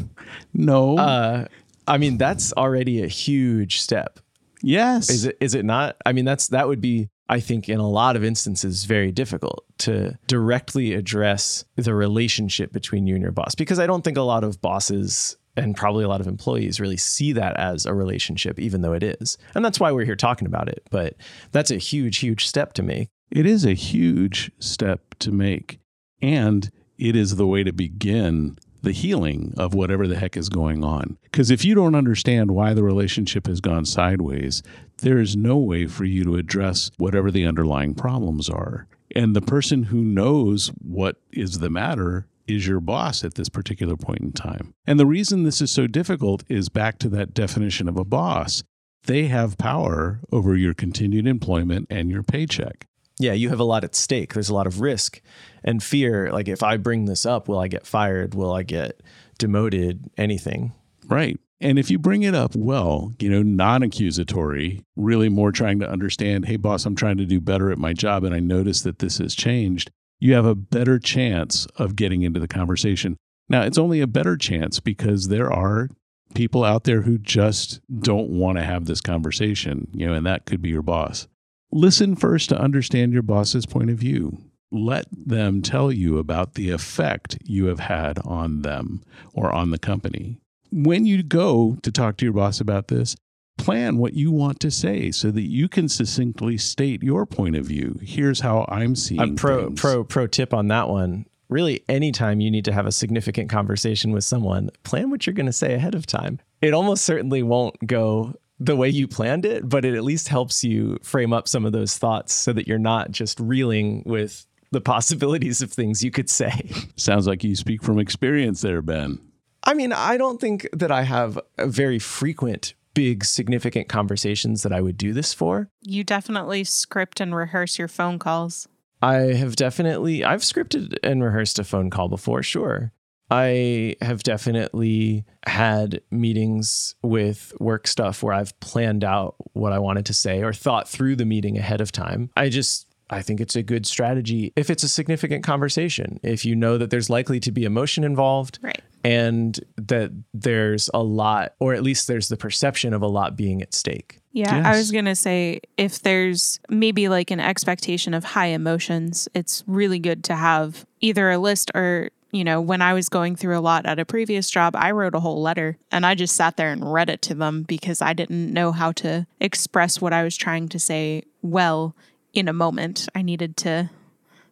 No. 0.54 0.96
Uh, 0.98 1.46
I 1.92 1.98
mean, 1.98 2.16
that's 2.16 2.54
already 2.54 3.02
a 3.02 3.06
huge 3.06 3.80
step. 3.80 4.18
yes. 4.62 5.10
Is 5.10 5.26
it? 5.26 5.36
Is 5.40 5.54
it 5.54 5.66
not? 5.66 5.96
I 6.06 6.12
mean, 6.12 6.24
that's 6.24 6.48
that 6.48 6.66
would 6.66 6.80
be. 6.80 7.10
I 7.28 7.40
think 7.40 7.68
in 7.68 7.78
a 7.78 7.88
lot 7.88 8.16
of 8.16 8.24
instances 8.24 8.84
very 8.84 9.10
difficult 9.10 9.64
to 9.78 10.18
directly 10.26 10.92
address 10.92 11.64
the 11.76 11.94
relationship 11.94 12.72
between 12.72 13.06
you 13.06 13.14
and 13.14 13.22
your 13.22 13.32
boss 13.32 13.54
because 13.54 13.78
I 13.78 13.86
don't 13.86 14.02
think 14.02 14.18
a 14.18 14.22
lot 14.22 14.44
of 14.44 14.60
bosses 14.60 15.36
and 15.56 15.74
probably 15.74 16.04
a 16.04 16.08
lot 16.08 16.20
of 16.20 16.26
employees 16.26 16.78
really 16.78 16.98
see 16.98 17.32
that 17.32 17.56
as 17.58 17.86
a 17.86 17.94
relationship 17.94 18.58
even 18.58 18.82
though 18.82 18.92
it 18.92 19.02
is. 19.02 19.38
And 19.54 19.64
that's 19.64 19.80
why 19.80 19.92
we're 19.92 20.04
here 20.04 20.16
talking 20.16 20.46
about 20.46 20.68
it, 20.68 20.82
but 20.90 21.14
that's 21.52 21.70
a 21.70 21.76
huge 21.76 22.18
huge 22.18 22.46
step 22.46 22.74
to 22.74 22.82
make. 22.82 23.08
It 23.30 23.46
is 23.46 23.64
a 23.64 23.75
huge 23.75 24.50
step 24.58 25.14
to 25.20 25.30
make. 25.30 25.78
And 26.20 26.70
it 26.99 27.16
is 27.16 27.37
the 27.37 27.46
way 27.46 27.64
to 27.64 27.72
begin 27.72 28.58
the 28.82 28.92
healing 28.92 29.54
of 29.56 29.74
whatever 29.74 30.06
the 30.06 30.16
heck 30.16 30.36
is 30.36 30.48
going 30.48 30.84
on. 30.84 31.16
Because 31.22 31.50
if 31.50 31.64
you 31.64 31.74
don't 31.74 31.94
understand 31.94 32.50
why 32.50 32.74
the 32.74 32.82
relationship 32.82 33.46
has 33.46 33.60
gone 33.60 33.84
sideways, 33.84 34.62
there 34.98 35.18
is 35.18 35.36
no 35.36 35.56
way 35.56 35.86
for 35.86 36.04
you 36.04 36.24
to 36.24 36.36
address 36.36 36.90
whatever 36.98 37.30
the 37.30 37.46
underlying 37.46 37.94
problems 37.94 38.48
are. 38.48 38.86
And 39.14 39.36
the 39.36 39.42
person 39.42 39.84
who 39.84 40.02
knows 40.02 40.68
what 40.78 41.16
is 41.32 41.58
the 41.58 41.70
matter 41.70 42.26
is 42.46 42.66
your 42.66 42.80
boss 42.80 43.24
at 43.24 43.34
this 43.34 43.48
particular 43.48 43.96
point 43.96 44.20
in 44.20 44.32
time. 44.32 44.74
And 44.86 44.98
the 44.98 45.06
reason 45.06 45.44
this 45.44 45.60
is 45.60 45.70
so 45.70 45.86
difficult 45.86 46.44
is 46.48 46.68
back 46.68 46.98
to 46.98 47.08
that 47.10 47.34
definition 47.34 47.88
of 47.88 47.96
a 47.96 48.04
boss. 48.04 48.62
They 49.04 49.26
have 49.26 49.58
power 49.58 50.20
over 50.30 50.56
your 50.56 50.74
continued 50.74 51.26
employment 51.26 51.86
and 51.90 52.10
your 52.10 52.22
paycheck. 52.22 52.86
Yeah, 53.19 53.33
you 53.33 53.50
have 53.50 53.61
a 53.61 53.64
lot 53.64 53.85
at 53.85 53.95
stake. 53.95 54.35
There's 54.35 54.49
a 54.49 54.54
lot 54.54 54.66
of 54.66 54.81
risk 54.81 55.21
and 55.62 55.83
fear. 55.83 56.31
Like, 56.33 56.49
if 56.49 56.62
I 56.62 56.76
bring 56.76 57.04
this 57.04 57.26
up, 57.26 57.49
will 57.49 57.59
I 57.59 57.69
get 57.69 57.87
fired? 57.87 58.35
Will 58.35 58.52
I 58.52 58.62
get 58.62 59.02
demoted? 59.38 60.11
Anything. 60.16 60.73
Right. 61.07 61.38
And 61.61 61.78
if 61.78 61.90
you 61.90 61.99
bring 61.99 62.23
it 62.23 62.35
up 62.35 62.57
well, 62.57 63.12
you 63.21 63.31
know, 63.31 63.42
non 63.42 63.85
accusatory, 63.85 64.85
really 64.97 65.28
more 65.28 65.52
trying 65.52 65.78
to 65.78 65.88
understand, 65.88 66.47
hey, 66.47 66.57
boss, 66.57 66.85
I'm 66.85 66.97
trying 66.97 67.19
to 67.19 67.25
do 67.25 67.40
better 67.40 67.71
at 67.71 67.78
my 67.78 67.92
job 67.92 68.25
and 68.25 68.35
I 68.35 68.40
notice 68.40 68.83
that 68.83 68.99
this 68.99 69.19
has 69.19 69.35
changed, 69.35 69.90
you 70.19 70.35
have 70.35 70.45
a 70.45 70.57
better 70.57 70.99
chance 70.99 71.66
of 71.76 71.95
getting 71.95 72.23
into 72.23 72.40
the 72.40 72.49
conversation. 72.49 73.16
Now, 73.49 73.62
it's 73.62 73.78
only 73.78 74.00
a 74.00 74.07
better 74.09 74.37
chance 74.37 74.81
because 74.81 75.28
there 75.28 75.52
are 75.52 75.88
people 76.35 76.64
out 76.64 76.85
there 76.85 77.02
who 77.02 77.19
just 77.19 77.81
don't 78.00 78.31
want 78.31 78.59
to 78.59 78.64
have 78.64 78.87
this 78.87 79.00
conversation, 79.00 79.88
you 79.92 80.07
know, 80.07 80.14
and 80.14 80.26
that 80.26 80.47
could 80.47 80.62
be 80.62 80.71
your 80.71 80.83
boss. 80.83 81.28
Listen 81.73 82.17
first 82.17 82.49
to 82.50 82.61
understand 82.61 83.12
your 83.12 83.23
boss's 83.23 83.67
point 83.67 83.91
of 83.91 83.97
view. 83.99 84.38
Let 84.71 85.07
them 85.11 85.62
tell 85.62 85.91
you 85.91 86.19
about 86.19 86.55
the 86.55 86.71
effect 86.71 87.38
you 87.45 87.67
have 87.67 87.81
had 87.81 88.19
on 88.25 88.62
them 88.62 89.02
or 89.33 89.52
on 89.52 89.71
the 89.71 89.79
company. 89.79 90.38
When 90.71 91.05
you 91.07 91.23
go 91.23 91.76
to 91.83 91.91
talk 91.93 92.17
to 92.19 92.25
your 92.26 92.33
boss 92.35 92.61
about 92.61 92.88
this, 92.88 93.17
plan 93.59 93.99
what 93.99 94.14
you 94.14 94.31
want 94.33 94.61
to 94.61 94.71
say 94.71 95.11
so 95.11 95.31
that 95.31 95.43
you 95.43 95.69
can 95.69 95.88
succinctly 95.88 96.57
state 96.59 97.02
your 97.02 97.26
point 97.26 97.57
of 97.57 97.67
view. 97.67 97.99
Here's 98.02 98.41
how 98.41 98.64
I'm 98.69 98.95
seeing 98.95 99.21
A 99.21 99.29
pro 99.35 99.67
things. 99.67 99.81
pro 99.81 100.05
pro 100.05 100.26
tip 100.26 100.55
on 100.55 100.69
that 100.69 100.88
one. 100.88 101.26
Really, 101.50 101.85
anytime 101.87 102.41
you 102.41 102.50
need 102.50 102.64
to 102.64 102.73
have 102.73 102.87
a 102.87 102.93
significant 102.93 103.50
conversation 103.50 104.12
with 104.12 104.25
someone, 104.25 104.71
plan 104.85 105.11
what 105.11 105.26
you're 105.26 105.35
going 105.35 105.47
to 105.47 105.52
say 105.52 105.75
ahead 105.75 105.95
of 105.95 106.07
time. 106.07 106.41
it 106.62 106.73
almost 106.73 107.05
certainly 107.05 107.43
won't 107.43 107.87
go 107.87 108.35
the 108.64 108.76
way 108.76 108.88
you 108.88 109.09
planned 109.09 109.45
it, 109.45 109.69
but 109.69 109.85
it 109.85 109.95
at 109.95 110.04
least 110.04 110.28
helps 110.28 110.62
you 110.62 110.99
frame 111.02 111.33
up 111.33 111.49
some 111.49 111.64
of 111.64 111.73
those 111.73 111.99
thoughts 111.99 112.33
so 112.33 112.52
that 112.52 112.69
you're 112.69 112.78
not 112.78 113.11
just 113.11 113.40
reeling 113.40 114.02
with 114.07 114.47
the 114.71 114.81
possibilities 114.81 115.61
of 115.62 115.73
things 115.73 116.02
you 116.02 116.11
could 116.11 116.31
say. 116.31 116.71
Sounds 116.97 117.26
like 117.26 117.45
you 117.45 117.57
speak 117.57 117.83
from 117.83 117.99
experience 117.99 118.61
there, 118.61 118.83
Ben. 118.83 119.19
I 119.64 119.75
mean, 119.75 119.92
I 119.92 120.16
don't 120.16 120.40
think 120.40 120.69
that 120.73 120.90
I 120.90 121.02
have 121.02 121.38
a 121.59 121.66
very 121.66 121.99
frequent 121.99 122.75
big 122.95 123.25
significant 123.25 123.88
conversations 123.88 124.62
that 124.62 124.73
I 124.73 124.81
would 124.81 124.99
do 124.99 125.12
this 125.12 125.33
for. 125.33 125.71
You 125.81 126.04
definitely 126.04 126.64
script 126.64 127.21
and 127.21 127.35
rehearse 127.35 127.78
your 127.78 127.88
phone 127.88 128.19
calls. 128.19 128.69
I 129.00 129.35
have 129.35 129.57
definitely 129.57 130.25
I've 130.25 130.42
scripted 130.42 130.97
and 131.02 131.23
rehearsed 131.23 131.59
a 131.59 131.64
phone 131.64 131.90
call 131.90 132.09
before, 132.09 132.42
sure. 132.42 132.92
I 133.32 133.96
have 134.00 134.22
definitely 134.22 135.24
had 135.46 136.00
meetings 136.10 136.94
with 137.02 137.52
work 137.58 137.86
stuff 137.86 138.22
where 138.22 138.34
I've 138.34 138.58
planned 138.60 139.04
out 139.04 139.36
what 139.54 139.72
I 139.72 139.78
wanted 139.78 140.06
to 140.06 140.14
say 140.14 140.42
or 140.42 140.52
thought 140.52 140.88
through 140.88 141.16
the 141.16 141.24
meeting 141.24 141.56
ahead 141.58 141.80
of 141.80 141.92
time. 141.92 142.30
I 142.36 142.48
just 142.48 142.86
I 143.10 143.20
think 143.20 143.40
it's 143.40 143.56
a 143.56 143.62
good 143.62 143.84
strategy 143.86 144.52
if 144.56 144.70
it's 144.70 144.82
a 144.82 144.88
significant 144.88 145.44
conversation. 145.44 146.18
If 146.22 146.44
you 146.44 146.54
know 146.56 146.78
that 146.78 146.90
there's 146.90 147.10
likely 147.10 147.40
to 147.40 147.52
be 147.52 147.64
emotion 147.64 148.04
involved, 148.04 148.58
Right. 148.62 148.80
and 149.04 149.58
that 149.76 150.12
there's 150.32 150.88
a 150.94 151.02
lot, 151.02 151.54
or 151.60 151.74
at 151.74 151.82
least 151.82 152.06
there's 152.08 152.28
the 152.28 152.38
perception 152.38 152.94
of 152.94 153.02
a 153.02 153.06
lot 153.08 153.36
being 153.36 153.60
at 153.60 153.74
stake. 153.74 154.20
Yeah, 154.32 154.62
I 154.64 154.78
was 154.78 154.90
going 154.90 155.04
to 155.04 155.14
say 155.14 155.60
if 155.76 156.00
there's 156.00 156.58
maybe 156.70 157.10
like 157.10 157.30
an 157.30 157.38
expectation 157.40 158.14
of 158.14 158.24
high 158.24 158.46
emotions, 158.46 159.28
it's 159.34 159.62
really 159.66 159.98
good 159.98 160.24
to 160.24 160.34
have 160.36 160.86
either 161.02 161.30
a 161.30 161.36
list 161.36 161.70
or, 161.74 162.08
you 162.32 162.44
know, 162.44 162.60
when 162.60 162.80
I 162.80 162.94
was 162.94 163.10
going 163.10 163.36
through 163.36 163.58
a 163.58 163.60
lot 163.60 163.84
at 163.84 163.98
a 163.98 164.06
previous 164.06 164.48
job, 164.48 164.74
I 164.74 164.90
wrote 164.90 165.14
a 165.14 165.20
whole 165.20 165.42
letter 165.42 165.76
and 165.90 166.04
I 166.06 166.14
just 166.14 166.34
sat 166.34 166.56
there 166.56 166.72
and 166.72 166.90
read 166.92 167.10
it 167.10 167.20
to 167.22 167.34
them 167.34 167.62
because 167.62 168.00
I 168.00 168.14
didn't 168.14 168.52
know 168.52 168.72
how 168.72 168.90
to 168.92 169.26
express 169.38 170.00
what 170.00 170.14
I 170.14 170.24
was 170.24 170.36
trying 170.36 170.70
to 170.70 170.78
say 170.78 171.24
well 171.42 171.94
in 172.32 172.48
a 172.48 172.54
moment. 172.54 173.06
I 173.14 173.20
needed 173.20 173.56
to 173.58 173.90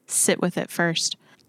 sit 0.06 0.42
with 0.42 0.58
it 0.58 0.70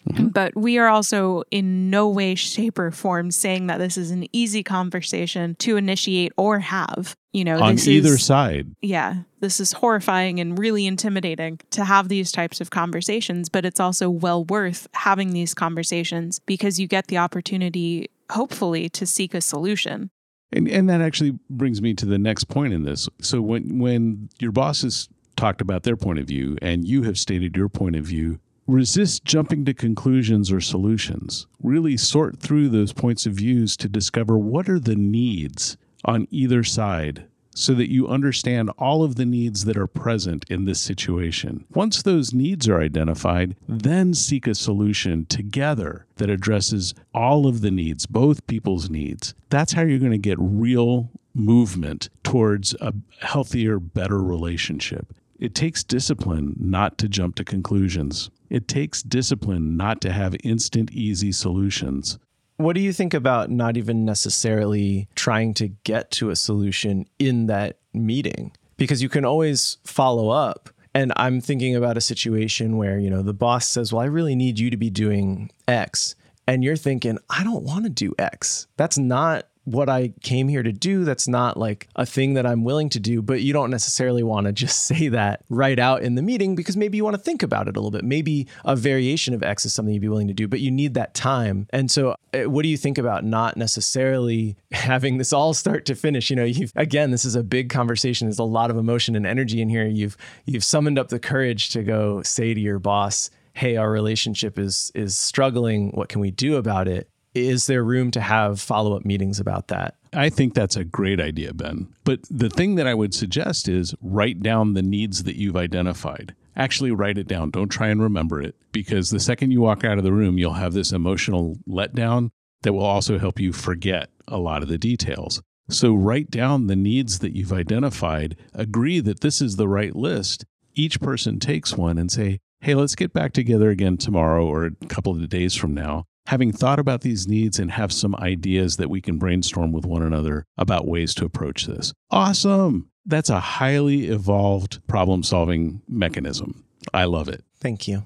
1st 0.09 0.33
But 0.33 0.55
we 0.55 0.77
are 0.77 0.87
also 0.87 1.43
in 1.51 1.89
no 1.89 2.09
way, 2.09 2.35
shape, 2.35 2.79
or 2.79 2.91
form 2.91 3.31
saying 3.31 3.67
that 3.67 3.77
this 3.77 3.97
is 3.97 4.11
an 4.11 4.27
easy 4.33 4.63
conversation 4.63 5.55
to 5.59 5.77
initiate 5.77 6.33
or 6.37 6.59
have. 6.59 7.15
You 7.33 7.45
know, 7.45 7.61
On 7.61 7.79
either 7.79 8.15
is, 8.15 8.25
side. 8.25 8.75
yeah, 8.81 9.23
this 9.39 9.61
is 9.61 9.71
horrifying 9.71 10.41
and 10.41 10.59
really 10.59 10.85
intimidating 10.85 11.59
to 11.69 11.85
have 11.85 12.09
these 12.09 12.29
types 12.29 12.59
of 12.59 12.71
conversations, 12.71 13.47
but 13.47 13.63
it's 13.63 13.79
also 13.79 14.09
well 14.09 14.43
worth 14.43 14.87
having 14.93 15.31
these 15.31 15.53
conversations 15.53 16.39
because 16.39 16.77
you 16.77 16.87
get 16.87 17.07
the 17.07 17.17
opportunity, 17.17 18.09
hopefully, 18.31 18.89
to 18.89 19.05
seek 19.05 19.33
a 19.33 19.39
solution. 19.39 20.09
And 20.51 20.67
and 20.67 20.89
that 20.89 20.99
actually 20.99 21.39
brings 21.49 21.81
me 21.81 21.93
to 21.93 22.05
the 22.05 22.17
next 22.17 22.45
point 22.49 22.73
in 22.73 22.83
this. 22.83 23.07
So 23.21 23.41
when 23.41 23.79
when 23.79 24.27
your 24.39 24.51
bosses 24.51 25.07
talked 25.37 25.61
about 25.61 25.83
their 25.83 25.95
point 25.95 26.19
of 26.19 26.25
view 26.27 26.57
and 26.61 26.85
you 26.85 27.03
have 27.03 27.17
stated 27.17 27.55
your 27.55 27.69
point 27.69 27.95
of 27.95 28.03
view, 28.03 28.39
resist 28.71 29.25
jumping 29.25 29.65
to 29.65 29.73
conclusions 29.73 30.51
or 30.51 30.61
solutions. 30.61 31.47
Really 31.61 31.97
sort 31.97 32.39
through 32.39 32.69
those 32.69 32.93
points 32.93 33.25
of 33.25 33.33
views 33.33 33.75
to 33.77 33.89
discover 33.89 34.37
what 34.37 34.69
are 34.69 34.79
the 34.79 34.95
needs 34.95 35.77
on 36.05 36.27
either 36.31 36.63
side 36.63 37.25
so 37.53 37.73
that 37.73 37.91
you 37.91 38.07
understand 38.07 38.69
all 38.77 39.03
of 39.03 39.15
the 39.15 39.25
needs 39.25 39.65
that 39.65 39.77
are 39.77 39.87
present 39.87 40.45
in 40.49 40.63
this 40.63 40.79
situation. 40.79 41.65
Once 41.73 42.01
those 42.01 42.33
needs 42.33 42.67
are 42.69 42.81
identified, 42.81 43.55
then 43.67 44.13
seek 44.13 44.47
a 44.47 44.55
solution 44.55 45.25
together 45.25 46.05
that 46.15 46.29
addresses 46.29 46.93
all 47.13 47.47
of 47.47 47.61
the 47.61 47.71
needs, 47.71 48.05
both 48.05 48.47
people's 48.47 48.89
needs. 48.89 49.35
That's 49.49 49.73
how 49.73 49.81
you're 49.81 49.99
going 49.99 50.11
to 50.11 50.17
get 50.17 50.37
real 50.39 51.09
movement 51.33 52.09
towards 52.23 52.73
a 52.75 52.93
healthier, 53.19 53.79
better 53.79 54.21
relationship. 54.21 55.13
It 55.37 55.55
takes 55.55 55.83
discipline 55.83 56.55
not 56.57 56.97
to 56.99 57.09
jump 57.09 57.35
to 57.35 57.43
conclusions. 57.43 58.29
It 58.51 58.67
takes 58.67 59.01
discipline 59.01 59.77
not 59.77 60.01
to 60.01 60.11
have 60.11 60.35
instant, 60.43 60.91
easy 60.91 61.31
solutions. 61.31 62.19
What 62.57 62.75
do 62.75 62.81
you 62.81 62.91
think 62.91 63.13
about 63.13 63.49
not 63.49 63.77
even 63.77 64.03
necessarily 64.03 65.07
trying 65.15 65.53
to 65.55 65.69
get 65.69 66.11
to 66.11 66.31
a 66.31 66.35
solution 66.35 67.05
in 67.17 67.47
that 67.47 67.77
meeting? 67.93 68.51
Because 68.75 69.01
you 69.01 69.07
can 69.07 69.23
always 69.23 69.77
follow 69.85 70.29
up. 70.29 70.69
And 70.93 71.13
I'm 71.15 71.39
thinking 71.39 71.77
about 71.77 71.95
a 71.95 72.01
situation 72.01 72.75
where, 72.75 72.99
you 72.99 73.09
know, 73.09 73.21
the 73.21 73.33
boss 73.33 73.69
says, 73.69 73.93
Well, 73.93 74.01
I 74.01 74.07
really 74.07 74.35
need 74.35 74.59
you 74.59 74.69
to 74.69 74.75
be 74.75 74.89
doing 74.89 75.49
X. 75.69 76.15
And 76.45 76.61
you're 76.61 76.75
thinking, 76.75 77.19
I 77.29 77.45
don't 77.45 77.63
want 77.63 77.85
to 77.85 77.89
do 77.89 78.13
X. 78.19 78.67
That's 78.75 78.97
not 78.97 79.47
what 79.63 79.89
I 79.89 80.13
came 80.21 80.47
here 80.47 80.63
to 80.63 80.71
do. 80.71 81.03
That's 81.03 81.27
not 81.27 81.57
like 81.57 81.87
a 81.95 82.05
thing 82.05 82.33
that 82.33 82.45
I'm 82.45 82.63
willing 82.63 82.89
to 82.89 82.99
do. 82.99 83.21
But 83.21 83.41
you 83.41 83.53
don't 83.53 83.69
necessarily 83.69 84.23
want 84.23 84.47
to 84.47 84.53
just 84.61 84.85
say 84.85 85.07
that 85.09 85.43
right 85.49 85.77
out 85.77 86.01
in 86.01 86.15
the 86.15 86.21
meeting 86.21 86.55
because 86.55 86.75
maybe 86.77 86.97
you 86.97 87.03
want 87.03 87.15
to 87.15 87.21
think 87.21 87.43
about 87.43 87.67
it 87.67 87.75
a 87.75 87.79
little 87.79 87.91
bit. 87.91 88.03
Maybe 88.03 88.47
a 88.65 88.75
variation 88.75 89.33
of 89.33 89.43
X 89.43 89.65
is 89.65 89.73
something 89.73 89.93
you'd 89.93 90.01
be 90.01 90.09
willing 90.09 90.27
to 90.27 90.33
do, 90.33 90.47
but 90.47 90.59
you 90.59 90.71
need 90.71 90.93
that 90.95 91.13
time. 91.13 91.67
And 91.71 91.89
so, 91.91 92.15
uh, 92.33 92.49
what 92.49 92.63
do 92.63 92.69
you 92.69 92.77
think 92.77 92.97
about 92.97 93.23
not 93.23 93.57
necessarily 93.57 94.55
having 94.71 95.17
this 95.17 95.33
all 95.33 95.53
start 95.53 95.85
to 95.85 95.95
finish? 95.95 96.29
You 96.29 96.35
know, 96.35 96.45
you've 96.45 96.71
again, 96.75 97.11
this 97.11 97.25
is 97.25 97.35
a 97.35 97.43
big 97.43 97.69
conversation. 97.69 98.27
There's 98.27 98.39
a 98.39 98.43
lot 98.43 98.71
of 98.71 98.77
emotion 98.77 99.15
and 99.15 99.25
energy 99.25 99.61
in 99.61 99.69
here. 99.69 99.85
You've 99.85 100.17
you've 100.45 100.63
summoned 100.63 100.97
up 100.97 101.09
the 101.09 101.19
courage 101.19 101.69
to 101.69 101.83
go 101.83 102.21
say 102.23 102.53
to 102.53 102.59
your 102.59 102.79
boss, 102.79 103.29
"Hey, 103.53 103.75
our 103.77 103.91
relationship 103.91 104.57
is 104.57 104.91
is 104.95 105.17
struggling. 105.17 105.91
What 105.91 106.09
can 106.09 106.21
we 106.21 106.31
do 106.31 106.55
about 106.55 106.87
it?" 106.87 107.09
Is 107.33 107.67
there 107.67 107.83
room 107.83 108.11
to 108.11 108.21
have 108.21 108.59
follow 108.59 108.95
up 108.95 109.05
meetings 109.05 109.39
about 109.39 109.69
that? 109.69 109.95
I 110.13 110.29
think 110.29 110.53
that's 110.53 110.75
a 110.75 110.83
great 110.83 111.21
idea, 111.21 111.53
Ben. 111.53 111.87
But 112.03 112.23
the 112.29 112.49
thing 112.49 112.75
that 112.75 112.87
I 112.87 112.93
would 112.93 113.13
suggest 113.13 113.69
is 113.69 113.95
write 114.01 114.41
down 114.41 114.73
the 114.73 114.81
needs 114.81 115.23
that 115.23 115.37
you've 115.37 115.55
identified. 115.55 116.35
Actually, 116.57 116.91
write 116.91 117.17
it 117.17 117.29
down. 117.29 117.49
Don't 117.49 117.69
try 117.69 117.87
and 117.87 118.01
remember 118.01 118.41
it 118.41 118.55
because 118.73 119.09
the 119.09 119.19
second 119.19 119.51
you 119.51 119.61
walk 119.61 119.85
out 119.85 119.97
of 119.97 120.03
the 120.03 120.11
room, 120.11 120.37
you'll 120.37 120.53
have 120.53 120.73
this 120.73 120.91
emotional 120.91 121.57
letdown 121.67 122.31
that 122.63 122.73
will 122.73 122.83
also 122.83 123.17
help 123.17 123.39
you 123.39 123.53
forget 123.53 124.09
a 124.27 124.37
lot 124.37 124.61
of 124.61 124.67
the 124.67 124.77
details. 124.77 125.41
So, 125.69 125.93
write 125.93 126.29
down 126.29 126.67
the 126.67 126.75
needs 126.75 127.19
that 127.19 127.33
you've 127.33 127.53
identified, 127.53 128.35
agree 128.53 128.99
that 128.99 129.21
this 129.21 129.41
is 129.41 129.55
the 129.55 129.69
right 129.69 129.95
list. 129.95 130.43
Each 130.73 130.99
person 130.99 131.39
takes 131.39 131.77
one 131.77 131.97
and 131.97 132.11
say, 132.11 132.39
hey, 132.59 132.75
let's 132.75 132.95
get 132.95 133.13
back 133.13 133.31
together 133.31 133.69
again 133.69 133.95
tomorrow 133.95 134.45
or 134.45 134.65
a 134.65 134.85
couple 134.87 135.13
of 135.13 135.29
days 135.29 135.55
from 135.55 135.73
now 135.73 136.05
having 136.27 136.51
thought 136.51 136.79
about 136.79 137.01
these 137.01 137.27
needs 137.27 137.59
and 137.59 137.71
have 137.71 137.91
some 137.91 138.15
ideas 138.15 138.77
that 138.77 138.89
we 138.89 139.01
can 139.01 139.17
brainstorm 139.17 139.71
with 139.71 139.85
one 139.85 140.03
another 140.03 140.45
about 140.57 140.87
ways 140.87 141.13
to 141.15 141.25
approach 141.25 141.65
this. 141.65 141.93
Awesome. 142.09 142.89
That's 143.05 143.29
a 143.29 143.39
highly 143.39 144.07
evolved 144.07 144.85
problem 144.87 145.23
solving 145.23 145.81
mechanism. 145.87 146.63
I 146.93 147.05
love 147.05 147.27
it. 147.27 147.43
Thank 147.59 147.87
you. 147.87 148.03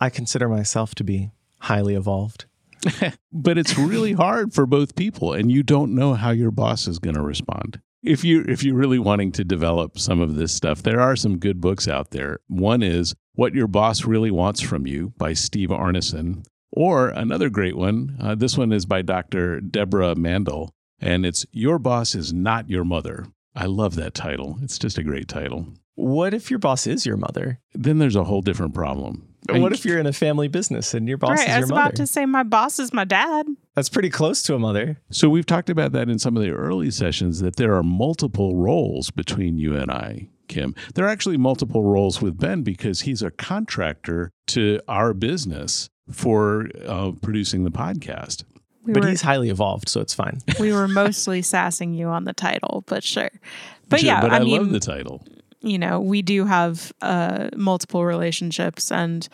I 0.00 0.10
consider 0.10 0.48
myself 0.48 0.94
to 0.96 1.04
be 1.04 1.30
highly 1.58 1.94
evolved. 1.94 2.46
But 3.34 3.56
it's 3.56 3.78
really 3.78 4.12
hard 4.12 4.52
for 4.52 4.66
both 4.66 4.94
people 4.94 5.32
and 5.32 5.50
you 5.50 5.62
don't 5.62 5.94
know 5.94 6.12
how 6.14 6.30
your 6.30 6.50
boss 6.50 6.86
is 6.86 6.98
going 6.98 7.14
to 7.14 7.22
respond. 7.22 7.80
If 8.02 8.24
you 8.24 8.44
if 8.46 8.62
you're 8.62 8.76
really 8.76 8.98
wanting 8.98 9.32
to 9.32 9.44
develop 9.44 9.98
some 9.98 10.20
of 10.20 10.34
this 10.34 10.52
stuff, 10.52 10.82
there 10.82 11.00
are 11.00 11.16
some 11.16 11.38
good 11.38 11.60
books 11.60 11.88
out 11.88 12.10
there. 12.10 12.40
One 12.48 12.82
is 12.82 13.14
What 13.34 13.54
Your 13.54 13.68
Boss 13.68 14.04
Really 14.04 14.30
Wants 14.30 14.60
from 14.60 14.86
You 14.86 15.14
by 15.16 15.32
Steve 15.32 15.70
Arneson. 15.70 16.44
Or 16.72 17.08
another 17.10 17.50
great 17.50 17.76
one, 17.76 18.16
uh, 18.18 18.34
this 18.34 18.56
one 18.56 18.72
is 18.72 18.86
by 18.86 19.02
Dr. 19.02 19.60
Deborah 19.60 20.14
Mandel, 20.14 20.70
and 21.00 21.26
it's 21.26 21.44
Your 21.52 21.78
Boss 21.78 22.14
is 22.14 22.32
Not 22.32 22.70
Your 22.70 22.84
Mother. 22.84 23.26
I 23.54 23.66
love 23.66 23.96
that 23.96 24.14
title. 24.14 24.58
It's 24.62 24.78
just 24.78 24.96
a 24.96 25.02
great 25.02 25.28
title. 25.28 25.66
What 25.94 26.32
if 26.32 26.50
your 26.50 26.58
boss 26.58 26.86
is 26.86 27.04
your 27.04 27.18
mother? 27.18 27.60
Then 27.74 27.98
there's 27.98 28.16
a 28.16 28.24
whole 28.24 28.40
different 28.40 28.72
problem. 28.72 29.28
What 29.50 29.72
if 29.72 29.84
you're 29.84 29.98
in 29.98 30.06
a 30.06 30.12
family 30.12 30.48
business 30.48 30.94
and 30.94 31.06
your 31.06 31.18
boss 31.18 31.38
right. 31.38 31.40
is 31.40 31.46
your 31.48 31.54
mother? 31.54 31.56
I 31.56 31.60
was 31.60 31.70
mother? 31.70 31.80
about 31.82 31.96
to 31.96 32.06
say 32.06 32.26
my 32.26 32.42
boss 32.44 32.78
is 32.78 32.92
my 32.92 33.04
dad. 33.04 33.46
That's 33.74 33.88
pretty 33.88 34.08
close 34.08 34.40
to 34.44 34.54
a 34.54 34.58
mother. 34.58 35.00
So 35.10 35.28
we've 35.28 35.44
talked 35.44 35.68
about 35.68 35.92
that 35.92 36.08
in 36.08 36.18
some 36.18 36.36
of 36.36 36.42
the 36.42 36.50
early 36.50 36.90
sessions 36.90 37.40
that 37.40 37.56
there 37.56 37.74
are 37.74 37.82
multiple 37.82 38.56
roles 38.56 39.10
between 39.10 39.58
you 39.58 39.76
and 39.76 39.90
I, 39.90 40.28
Kym. 40.48 40.76
There 40.94 41.04
are 41.04 41.10
actually 41.10 41.36
multiple 41.36 41.82
roles 41.82 42.22
with 42.22 42.38
Ben 42.38 42.62
because 42.62 43.02
he's 43.02 43.20
a 43.20 43.30
contractor 43.30 44.30
to 44.48 44.80
our 44.88 45.12
business 45.12 45.90
for 46.12 46.68
uh, 46.86 47.12
producing 47.22 47.64
the 47.64 47.70
podcast. 47.70 48.44
We 48.84 48.92
but 48.92 49.04
were, 49.04 49.10
he's 49.10 49.22
highly 49.22 49.48
evolved, 49.50 49.88
so 49.88 50.00
it's 50.00 50.14
fine. 50.14 50.40
we 50.58 50.72
were 50.72 50.88
mostly 51.02 51.42
sassing 51.42 51.94
you 51.94 52.08
on 52.08 52.24
the 52.24 52.32
title, 52.32 52.84
but 52.86 53.04
sure. 53.04 53.30
But 53.88 54.00
Sure, 54.00 54.06
yeah, 54.06 54.20
but 54.20 54.32
I, 54.32 54.36
I, 54.36 54.40
mean, 54.40 54.56
love 54.56 54.70
the 54.70 54.80
title. 54.80 55.24
you 55.60 55.78
know, 55.78 56.00
we 56.00 56.22
do 56.22 56.44
have 56.46 56.92
uh, 57.00 57.48
multiple 57.54 58.04
relationships, 58.04 58.90
and 58.90 59.28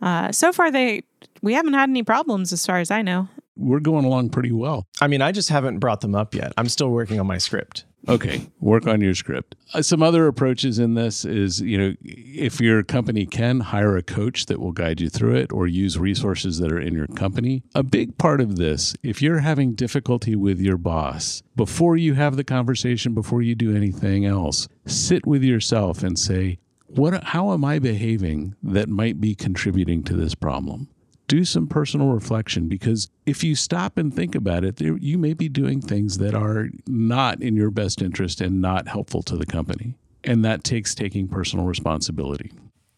uh, 0.00 0.30
so 0.30 0.52
far 0.52 0.70
they 0.70 1.02
we 1.42 1.54
haven't 1.54 1.74
had 1.74 1.88
any 1.88 2.02
problems, 2.02 2.52
as 2.52 2.64
far 2.64 2.78
as 2.78 2.90
I 2.90 3.02
know. 3.02 3.28
We're 3.56 3.80
going 3.80 4.04
along 4.04 4.30
pretty 4.30 4.52
well. 4.52 4.86
I 5.00 5.06
mean, 5.06 5.22
I 5.22 5.32
just 5.32 5.48
haven't 5.48 5.78
brought 5.78 6.00
them 6.00 6.14
up 6.14 6.34
yet. 6.34 6.52
I'm 6.56 6.68
still 6.68 6.90
working 6.90 7.20
on 7.20 7.26
my 7.26 7.38
script. 7.38 7.84
Okay, 8.08 8.48
work 8.60 8.86
on 8.86 9.00
your 9.00 9.14
script. 9.14 9.54
Uh, 9.72 9.80
some 9.80 10.02
other 10.02 10.26
approaches 10.26 10.78
in 10.78 10.94
this 10.94 11.24
is, 11.24 11.60
you 11.60 11.78
know, 11.78 11.94
if 12.02 12.60
your 12.60 12.82
company 12.82 13.24
can 13.24 13.60
hire 13.60 13.96
a 13.96 14.02
coach 14.02 14.46
that 14.46 14.60
will 14.60 14.72
guide 14.72 15.00
you 15.00 15.08
through 15.08 15.36
it 15.36 15.52
or 15.52 15.66
use 15.66 15.98
resources 15.98 16.58
that 16.58 16.70
are 16.70 16.80
in 16.80 16.94
your 16.94 17.06
company. 17.06 17.62
A 17.74 17.82
big 17.82 18.18
part 18.18 18.40
of 18.40 18.56
this, 18.56 18.94
if 19.02 19.22
you're 19.22 19.38
having 19.38 19.74
difficulty 19.74 20.36
with 20.36 20.60
your 20.60 20.76
boss, 20.76 21.42
before 21.56 21.96
you 21.96 22.14
have 22.14 22.36
the 22.36 22.44
conversation, 22.44 23.14
before 23.14 23.40
you 23.40 23.54
do 23.54 23.74
anything 23.74 24.26
else, 24.26 24.68
sit 24.86 25.26
with 25.26 25.42
yourself 25.42 26.02
and 26.02 26.18
say, 26.18 26.58
what 26.86 27.24
how 27.24 27.52
am 27.52 27.64
I 27.64 27.78
behaving 27.78 28.54
that 28.62 28.88
might 28.88 29.20
be 29.20 29.34
contributing 29.34 30.04
to 30.04 30.14
this 30.14 30.34
problem? 30.34 30.88
Do 31.26 31.44
some 31.44 31.66
personal 31.66 32.08
reflection 32.08 32.68
because 32.68 33.08
if 33.24 33.42
you 33.42 33.54
stop 33.54 33.96
and 33.96 34.14
think 34.14 34.34
about 34.34 34.64
it, 34.64 34.76
there, 34.76 34.96
you 34.98 35.16
may 35.16 35.32
be 35.32 35.48
doing 35.48 35.80
things 35.80 36.18
that 36.18 36.34
are 36.34 36.68
not 36.86 37.42
in 37.42 37.56
your 37.56 37.70
best 37.70 38.02
interest 38.02 38.40
and 38.40 38.60
not 38.60 38.88
helpful 38.88 39.22
to 39.22 39.36
the 39.36 39.46
company. 39.46 39.94
And 40.22 40.44
that 40.44 40.64
takes 40.64 40.94
taking 40.94 41.28
personal 41.28 41.64
responsibility. 41.64 42.52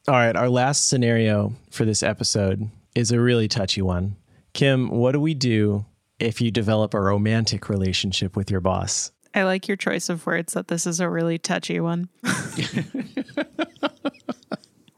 All 0.09 0.15
right. 0.15 0.37
Our 0.37 0.49
last 0.49 0.89
scenario 0.89 1.53
for 1.71 1.85
this 1.85 2.03
episode 2.03 2.69
is 2.95 3.13
a 3.13 3.21
really 3.21 3.49
touchy 3.49 3.83
one. 3.83 4.17
Kym, 4.55 4.91
what 4.91 5.13
do 5.13 5.21
we 5.21 5.35
do 5.35 5.85
if 6.19 6.41
you 6.41 6.51
develop 6.51 6.95
a 6.95 7.01
romantic 7.01 7.69
relationship 7.69 8.37
with 8.37 8.51
your 8.51 8.61
boss? 8.61 9.13
I 9.35 9.43
like 9.43 9.69
your 9.69 9.77
choice 9.77 10.09
of 10.09 10.25
words 10.25 10.55
that 10.55 10.69
this 10.69 10.87
is 10.87 10.99
a 10.99 11.11
really 11.11 11.39
touchy 11.39 11.79
one. 11.79 12.09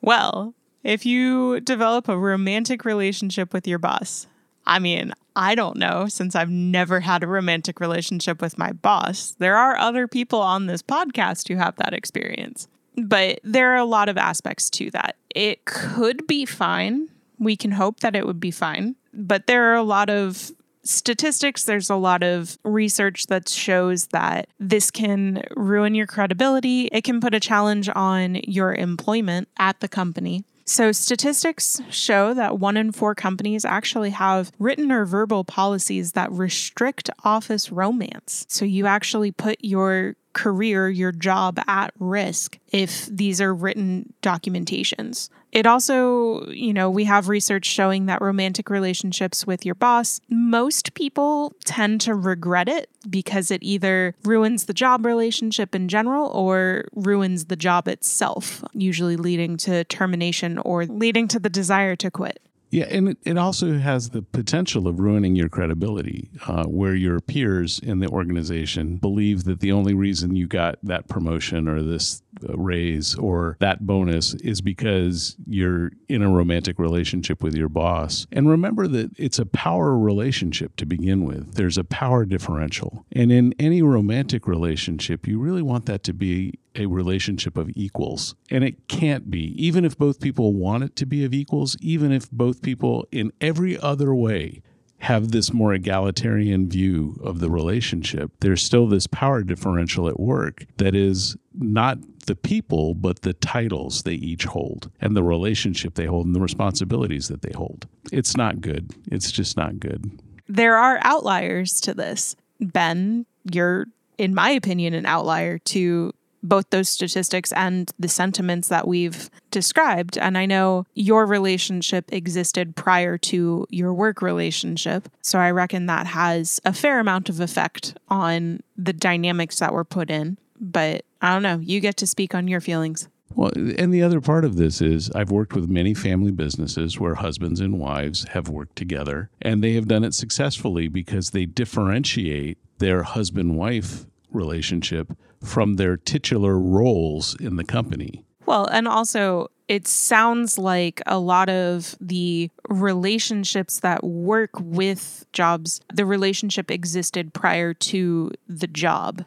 well, 0.01 0.55
if 0.89 1.05
you 1.05 1.61
develop 1.61 2.09
a 2.09 2.17
romantic 2.17 2.87
relationship 2.87 3.53
with 3.53 3.69
your 3.69 3.79
boss, 3.79 4.27
I 4.67 4.79
mean, 4.79 5.13
I 5.37 5.55
don't 5.55 5.77
know 5.77 6.09
since 6.09 6.35
I've 6.35 6.49
never 6.49 7.01
had 7.01 7.23
a 7.23 7.27
romantic 7.27 7.79
relationship 7.79 8.41
with 8.41 8.57
my 8.57 8.73
boss. 8.73 9.37
There 9.39 9.55
are 9.55 9.77
other 9.77 10.09
people 10.09 10.41
on 10.41 10.65
this 10.65 10.83
podcast 10.83 11.47
who 11.49 11.57
have 11.57 11.77
that 11.77 11.93
experience, 11.93 12.69
but 12.97 13.39
there 13.45 13.75
are 13.75 13.77
a 13.77 13.85
lot 13.85 14.09
of 14.09 14.17
aspects 14.17 14.71
to 14.71 14.91
that. 14.93 15.17
It 15.35 15.67
could 15.67 16.27
be 16.27 16.47
fine. 16.47 17.11
We 17.39 17.55
can 17.55 17.73
hope 17.73 18.01
that 18.01 18.17
it 18.17 18.27
would 18.27 18.41
be 18.41 18.51
fine, 18.51 18.97
but 19.13 19.47
there 19.47 19.71
are 19.71 19.77
a 19.77 19.83
lot 19.83 20.09
of 20.09 20.51
statistics, 20.85 21.65
there's 21.65 21.91
a 21.91 21.97
lot 21.97 22.23
of 22.23 22.57
research 22.65 23.27
that 23.27 23.47
shows 23.47 24.07
that 24.07 24.49
this 24.59 24.91
can 24.91 25.43
ruin 25.55 25.95
your 25.95 26.07
credibility. 26.07 26.89
It 26.93 27.05
can 27.05 27.21
put 27.21 27.35
a 27.35 27.41
challenge 27.41 27.91
on 27.95 28.37
your 28.37 28.75
employment 28.75 29.49
at 29.59 29.81
the 29.81 29.89
company. 29.89 30.45
So, 30.69 30.93
statistics 30.93 31.81
show 31.89 32.35
that 32.35 32.59
one 32.59 32.77
in 32.77 32.93
four 32.93 33.15
companies 33.15 33.65
actually 33.65 34.11
have 34.11 34.53
written 34.59 34.93
or 34.93 35.07
verbal 35.07 35.43
policies 35.43 36.13
that 36.13 36.31
restrict 36.31 37.09
office 37.25 37.73
romance. 37.73 38.45
So, 38.51 38.67
you 38.67 38.87
actually 38.87 39.31
put 39.33 39.57
your 39.65 40.15
career, 40.35 40.91
your 40.91 41.11
job 41.11 41.59
at 41.67 41.95
risk 41.99 42.59
if 42.71 43.07
these 43.07 43.41
are 43.41 43.55
written 43.55 44.13
documentations. 44.23 45.31
It 45.51 45.67
also, 45.67 46.47
you 46.49 46.73
know, 46.75 46.91
we 46.91 47.05
have 47.05 47.29
research 47.29 47.67
showing 47.67 48.07
that 48.07 48.21
romantic 48.21 48.69
relationships 48.69 49.47
with 49.47 49.65
your 49.65 49.75
boss, 49.75 50.21
most 50.29 50.95
people 50.95 51.55
tend 51.65 52.01
to 52.03 52.15
regret 52.15 52.69
it 52.69 52.91
because 53.09 53.51
it 53.51 53.63
either 53.63 54.15
ruins 54.25 54.67
the 54.67 54.75
job 54.75 55.07
relationship 55.07 55.75
in 55.75 55.89
general 55.89 56.29
or 56.29 56.85
ruins 56.95 57.47
the 57.47 57.57
job 57.57 57.89
itself, 57.89 58.63
usually 58.75 59.17
leading 59.17 59.57
to 59.59 59.85
termination 59.85 60.59
or 60.59 60.85
leading 60.85 61.27
to 61.29 61.39
the 61.39 61.51
desire 61.51 61.97
to 61.97 62.11
quit. 62.11 62.41
Yeah, 62.71 62.85
and 62.91 63.11
it, 63.11 63.19
it 63.25 63.39
also 63.39 63.79
has 63.79 64.11
the 64.11 64.23
potential 64.23 64.87
of 64.87 65.01
ruining 65.01 65.35
your 65.37 65.49
credibility, 65.49 66.31
uh, 66.47 66.65
where 66.65 66.95
your 66.95 67.21
peers 67.21 67.79
in 67.79 68.01
the 68.01 68.09
organization 68.09 68.97
believe 68.97 69.45
that 69.45 69.61
the 69.61 69.73
only 69.73 69.95
reason 69.95 70.37
you 70.37 70.47
got 70.47 70.79
that 70.83 71.09
promotion 71.09 71.69
or 71.69 71.83
this 71.83 72.23
raise 72.55 73.15
or 73.17 73.57
that 73.61 73.87
bonus 73.87 74.35
is 74.35 74.61
because 74.61 75.37
you're 75.47 75.91
in 76.09 76.23
a 76.23 76.31
romantic 76.31 76.79
relationship 76.79 77.43
with 77.43 77.55
your 77.55 77.69
boss. 77.69 78.27
And 78.31 78.49
remember 78.49 78.87
that 78.89 79.11
it's 79.17 79.39
a 79.39 79.47
power 79.47 79.99
relationship 79.99 80.77
to 80.77 80.87
begin 80.87 81.25
with. 81.25 81.55
There's 81.55 81.79
a 81.79 81.85
power 81.85 82.25
differential. 82.25 83.05
And 83.13 83.33
in 83.33 83.55
any 83.59 83.83
romantic 83.83 84.47
relationship, 84.47 85.27
you 85.27 85.39
really 85.39 85.63
want 85.63 85.87
that 85.87 86.03
to 86.05 86.13
be 86.13 86.55
a 86.75 86.87
relationship 86.87 87.57
of 87.57 87.71
equals. 87.75 88.35
And 88.51 88.65
it 88.65 88.89
can't 88.89 89.31
be, 89.31 89.53
even 89.63 89.85
if 89.85 89.99
both 89.99 90.21
people 90.21 90.55
want 90.55 90.85
it 90.85 90.97
to 90.97 91.07
be 91.07 91.25
of 91.25 91.35
equals, 91.35 91.77
even 91.81 92.13
if 92.13 92.31
both 92.31 92.63
people 92.63 93.07
in 93.11 93.33
every 93.41 93.79
other 93.79 94.15
way 94.15 94.63
have 95.01 95.31
this 95.31 95.53
more 95.53 95.73
egalitarian 95.73 96.69
view 96.69 97.17
of 97.23 97.39
the 97.39 97.51
relationship, 97.51 98.33
there's 98.41 98.63
still 98.63 98.87
this 98.87 99.07
power 99.07 99.43
differential 99.43 100.09
at 100.09 100.19
work 100.19 100.65
that 100.79 100.95
is 100.95 101.37
not 101.55 101.99
the 102.27 102.35
people, 102.35 102.95
but 102.95 103.23
the 103.23 103.33
titles 103.33 104.03
they 104.03 104.15
each 104.15 104.45
hold 104.45 104.91
and 105.01 105.17
the 105.17 105.23
relationship 105.23 105.95
they 105.95 106.07
hold 106.07 106.27
and 106.27 106.35
the 106.35 106.41
responsibilities 106.41 107.29
that 107.29 107.43
they 107.43 107.53
hold. 107.55 107.87
It's 108.13 108.37
not 108.37 108.61
good. 108.61 108.93
It's 109.11 109.31
just 109.31 109.57
not 109.57 109.79
good. 109.79 110.21
There 110.49 110.77
are 110.77 110.99
outliers 111.03 111.81
to 111.83 111.95
this. 111.95 112.35
Ben, 112.61 113.25
you're, 113.53 113.87
in 114.19 114.35
my 114.35 114.51
opinion, 114.51 114.95
an 114.95 115.07
outlier 115.07 115.59
to 115.59 116.13
both 116.43 116.71
those 116.71 116.89
statistics 116.89 117.53
and 117.53 117.91
the 117.99 118.09
sentiments 118.09 118.69
that 118.69 118.87
we've 118.87 119.31
described. 119.51 120.19
And 120.19 120.37
I 120.39 120.47
know 120.47 120.87
your 120.95 121.27
relationship 121.27 122.13
existed 122.13 122.77
prior 122.77 123.19
to 123.19 123.67
your 123.71 123.93
work 123.93 124.23
relationship. 124.23 125.09
So 125.23 125.39
I 125.39 125.51
reckon 125.51 125.87
that 125.87 126.07
has 126.07 126.61
a 126.65 126.73
fair 126.73 127.01
amount 127.01 127.29
of 127.29 127.41
effect 127.41 127.97
on 128.09 128.63
the 128.77 128.93
dynamics 128.93 129.59
that 129.59 129.73
were 129.73 129.85
put 129.85 130.11
in. 130.11 130.39
But 130.61 131.05
I 131.21 131.33
don't 131.33 131.43
know, 131.43 131.59
you 131.59 131.81
get 131.81 131.97
to 131.99 132.07
speak 132.07 132.35
on 132.35 132.49
your 132.49 132.61
feelings. 132.61 133.09
Well, 133.35 133.53
and 133.55 133.93
the 133.93 134.03
other 134.03 134.21
part 134.21 134.45
of 134.45 134.57
this 134.57 134.81
is 134.81 135.11
I've 135.11 135.31
worked 135.31 135.55
with 135.55 135.69
many 135.69 135.95
family 135.95 136.33
businesses 136.33 136.99
where 136.99 137.17
husbands 137.17 137.61
and 137.61 137.79
wives 137.79 138.27
have 138.31 138.49
worked 138.49 138.77
together 138.77 139.31
and 139.43 139.63
they 139.63 139.75
have 139.75 139.87
done 139.87 140.03
it 140.03 140.15
successfully 140.15 140.89
because 140.89 141.31
they 141.31 141.45
differentiate 141.45 142.59
their 142.79 143.03
husband 143.03 143.57
wife 143.57 144.07
relationship 144.31 145.13
from 145.43 145.77
their 145.77 145.97
titular 145.97 146.59
roles 146.59 147.37
in 147.41 147.57
the 147.57 147.65
company. 147.65 148.25
Well, 148.47 148.67
and 148.67 148.89
also 148.89 149.51
it 149.69 149.87
sounds 149.87 150.59
like 150.59 151.03
a 151.07 151.19
lot 151.19 151.51
of 151.51 151.95
the 152.01 152.51
relationships 152.69 153.81
that 153.81 154.03
work 154.03 154.51
with 154.59 155.27
jobs, 155.33 155.81
the 155.93 156.07
relationship 156.07 156.71
existed 156.71 157.35
prior 157.35 157.75
to 157.75 158.31
the 158.49 158.67
job. 158.67 159.25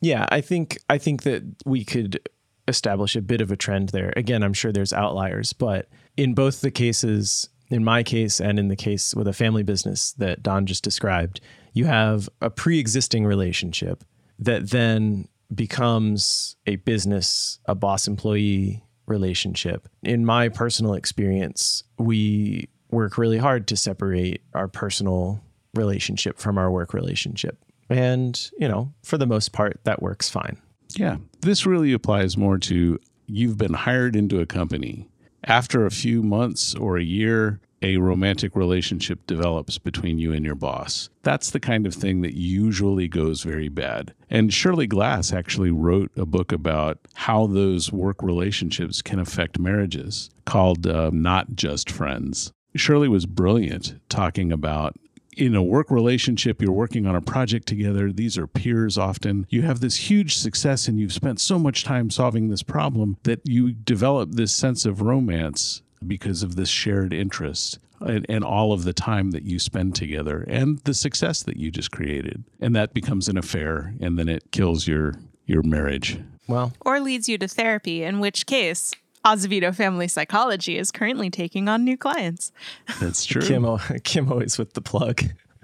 Yeah, 0.00 0.26
I 0.30 0.40
think 0.40 0.78
I 0.88 0.96
think 0.96 1.24
that 1.24 1.42
we 1.66 1.84
could 1.84 2.20
establish 2.68 3.16
a 3.16 3.20
bit 3.20 3.40
of 3.40 3.50
a 3.50 3.56
trend 3.56 3.90
there. 3.90 4.12
Again, 4.16 4.42
I'm 4.42 4.54
sure 4.54 4.70
there's 4.72 4.92
outliers, 4.92 5.52
but 5.52 5.88
in 6.16 6.34
both 6.34 6.60
the 6.60 6.70
cases, 6.70 7.48
in 7.68 7.84
my 7.84 8.02
case 8.02 8.40
and 8.40 8.58
in 8.58 8.68
the 8.68 8.76
case 8.76 9.14
with 9.14 9.26
a 9.26 9.32
family 9.32 9.64
business 9.64 10.12
that 10.12 10.42
Don 10.42 10.66
just 10.66 10.84
described, 10.84 11.40
you 11.72 11.86
have 11.86 12.28
a 12.40 12.48
pre-existing 12.48 13.26
relationship 13.26 14.04
that 14.38 14.70
then 14.70 15.28
becomes 15.54 16.56
a 16.66 16.76
business, 16.76 17.58
a 17.66 17.74
boss 17.74 18.06
employee 18.06 18.84
relationship. 19.06 19.88
In 20.02 20.24
my 20.24 20.48
personal 20.48 20.94
experience, 20.94 21.82
we 21.98 22.68
work 22.90 23.18
really 23.18 23.38
hard 23.38 23.66
to 23.68 23.76
separate 23.76 24.42
our 24.54 24.68
personal 24.68 25.42
relationship 25.74 26.38
from 26.38 26.58
our 26.58 26.70
work 26.70 26.94
relationship. 26.94 27.58
And, 27.88 28.50
you 28.58 28.68
know, 28.68 28.92
for 29.02 29.18
the 29.18 29.26
most 29.26 29.52
part, 29.52 29.80
that 29.84 30.02
works 30.02 30.28
fine. 30.28 30.56
Yeah. 30.90 31.16
This 31.40 31.66
really 31.66 31.92
applies 31.92 32.36
more 32.36 32.58
to 32.58 32.98
you've 33.26 33.58
been 33.58 33.74
hired 33.74 34.16
into 34.16 34.40
a 34.40 34.46
company. 34.46 35.08
After 35.44 35.86
a 35.86 35.90
few 35.90 36.22
months 36.22 36.74
or 36.74 36.98
a 36.98 37.02
year, 37.02 37.60
a 37.82 37.96
romantic 37.96 38.54
relationship 38.54 39.26
develops 39.26 39.78
between 39.78 40.18
you 40.18 40.32
and 40.32 40.44
your 40.44 40.54
boss. 40.54 41.08
That's 41.22 41.50
the 41.50 41.60
kind 41.60 41.86
of 41.86 41.94
thing 41.94 42.20
that 42.22 42.34
usually 42.34 43.08
goes 43.08 43.42
very 43.42 43.68
bad. 43.68 44.14
And 44.28 44.52
Shirley 44.52 44.86
Glass 44.86 45.32
actually 45.32 45.70
wrote 45.70 46.10
a 46.16 46.26
book 46.26 46.52
about 46.52 46.98
how 47.14 47.46
those 47.46 47.92
work 47.92 48.22
relationships 48.22 49.02
can 49.02 49.18
affect 49.18 49.58
marriages 49.58 50.30
called 50.44 50.86
uh, 50.86 51.10
Not 51.12 51.54
Just 51.54 51.90
Friends. 51.90 52.52
Shirley 52.76 53.08
was 53.08 53.26
brilliant 53.26 53.98
talking 54.08 54.52
about 54.52 54.94
in 55.36 55.54
a 55.54 55.62
work 55.62 55.90
relationship, 55.90 56.60
you're 56.60 56.72
working 56.72 57.06
on 57.06 57.16
a 57.16 57.20
project 57.20 57.66
together. 57.66 58.12
These 58.12 58.36
are 58.36 58.46
peers 58.46 58.98
often. 58.98 59.46
You 59.48 59.62
have 59.62 59.80
this 59.80 60.10
huge 60.10 60.36
success 60.36 60.86
and 60.86 60.98
you've 60.98 61.12
spent 61.12 61.40
so 61.40 61.58
much 61.58 61.84
time 61.84 62.10
solving 62.10 62.48
this 62.48 62.62
problem 62.62 63.16
that 63.22 63.40
you 63.44 63.72
develop 63.72 64.32
this 64.32 64.52
sense 64.52 64.84
of 64.84 65.00
romance 65.00 65.82
because 66.06 66.42
of 66.42 66.56
this 66.56 66.68
shared 66.68 67.12
interest 67.12 67.78
and, 68.00 68.24
and, 68.28 68.42
all 68.42 68.72
of 68.72 68.84
the 68.84 68.92
time 68.92 69.30
that 69.32 69.42
you 69.42 69.58
spend 69.58 69.94
together 69.94 70.44
and 70.48 70.78
the 70.80 70.94
success 70.94 71.42
that 71.42 71.58
you 71.58 71.70
just 71.70 71.90
created. 71.90 72.44
And 72.60 72.74
that 72.74 72.94
becomes 72.94 73.28
an 73.28 73.36
affair 73.36 73.94
and 74.00 74.18
then 74.18 74.28
it 74.28 74.50
kills 74.52 74.86
your 74.86 75.14
your 75.46 75.62
marriage. 75.62 76.18
Well, 76.48 76.72
or 76.80 77.00
leads 77.00 77.28
you 77.28 77.36
to 77.38 77.48
therapy, 77.48 78.02
in 78.02 78.20
which 78.20 78.46
case 78.46 78.94
Azevedo 79.24 79.72
Family 79.72 80.08
Psychology 80.08 80.78
is 80.78 80.90
currently 80.90 81.28
taking 81.30 81.68
on 81.68 81.84
new 81.84 81.96
clients. 81.96 82.52
That's 83.00 83.24
true. 83.24 83.42
Kym, 83.42 83.62
Kym 84.02 84.30
always 84.30 84.58
with 84.58 84.74
the 84.74 84.80
plug. 84.80 85.22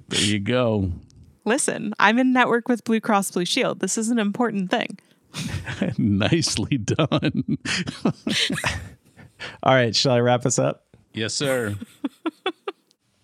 There 0.09 0.21
you 0.21 0.39
go. 0.39 0.93
listen, 1.45 1.95
I'm 1.99 2.19
in 2.19 2.33
network 2.33 2.69
with 2.69 2.85
Blue 2.85 3.01
Cross 3.01 3.33
Blue 3.33 3.45
Shield. 3.45 3.81
This 3.81 3.97
is 3.97 4.11
an 4.11 4.19
important 4.19 4.71
thing. 4.71 4.99
Nicely 5.99 6.79
done. 6.79 7.59
All 9.63 9.75
right, 9.75 9.95
shall 9.95 10.13
I 10.13 10.21
wrap 10.21 10.47
us 10.47 10.59
up? 10.59 10.85
yes, 11.13 11.35
sir. 11.35 11.75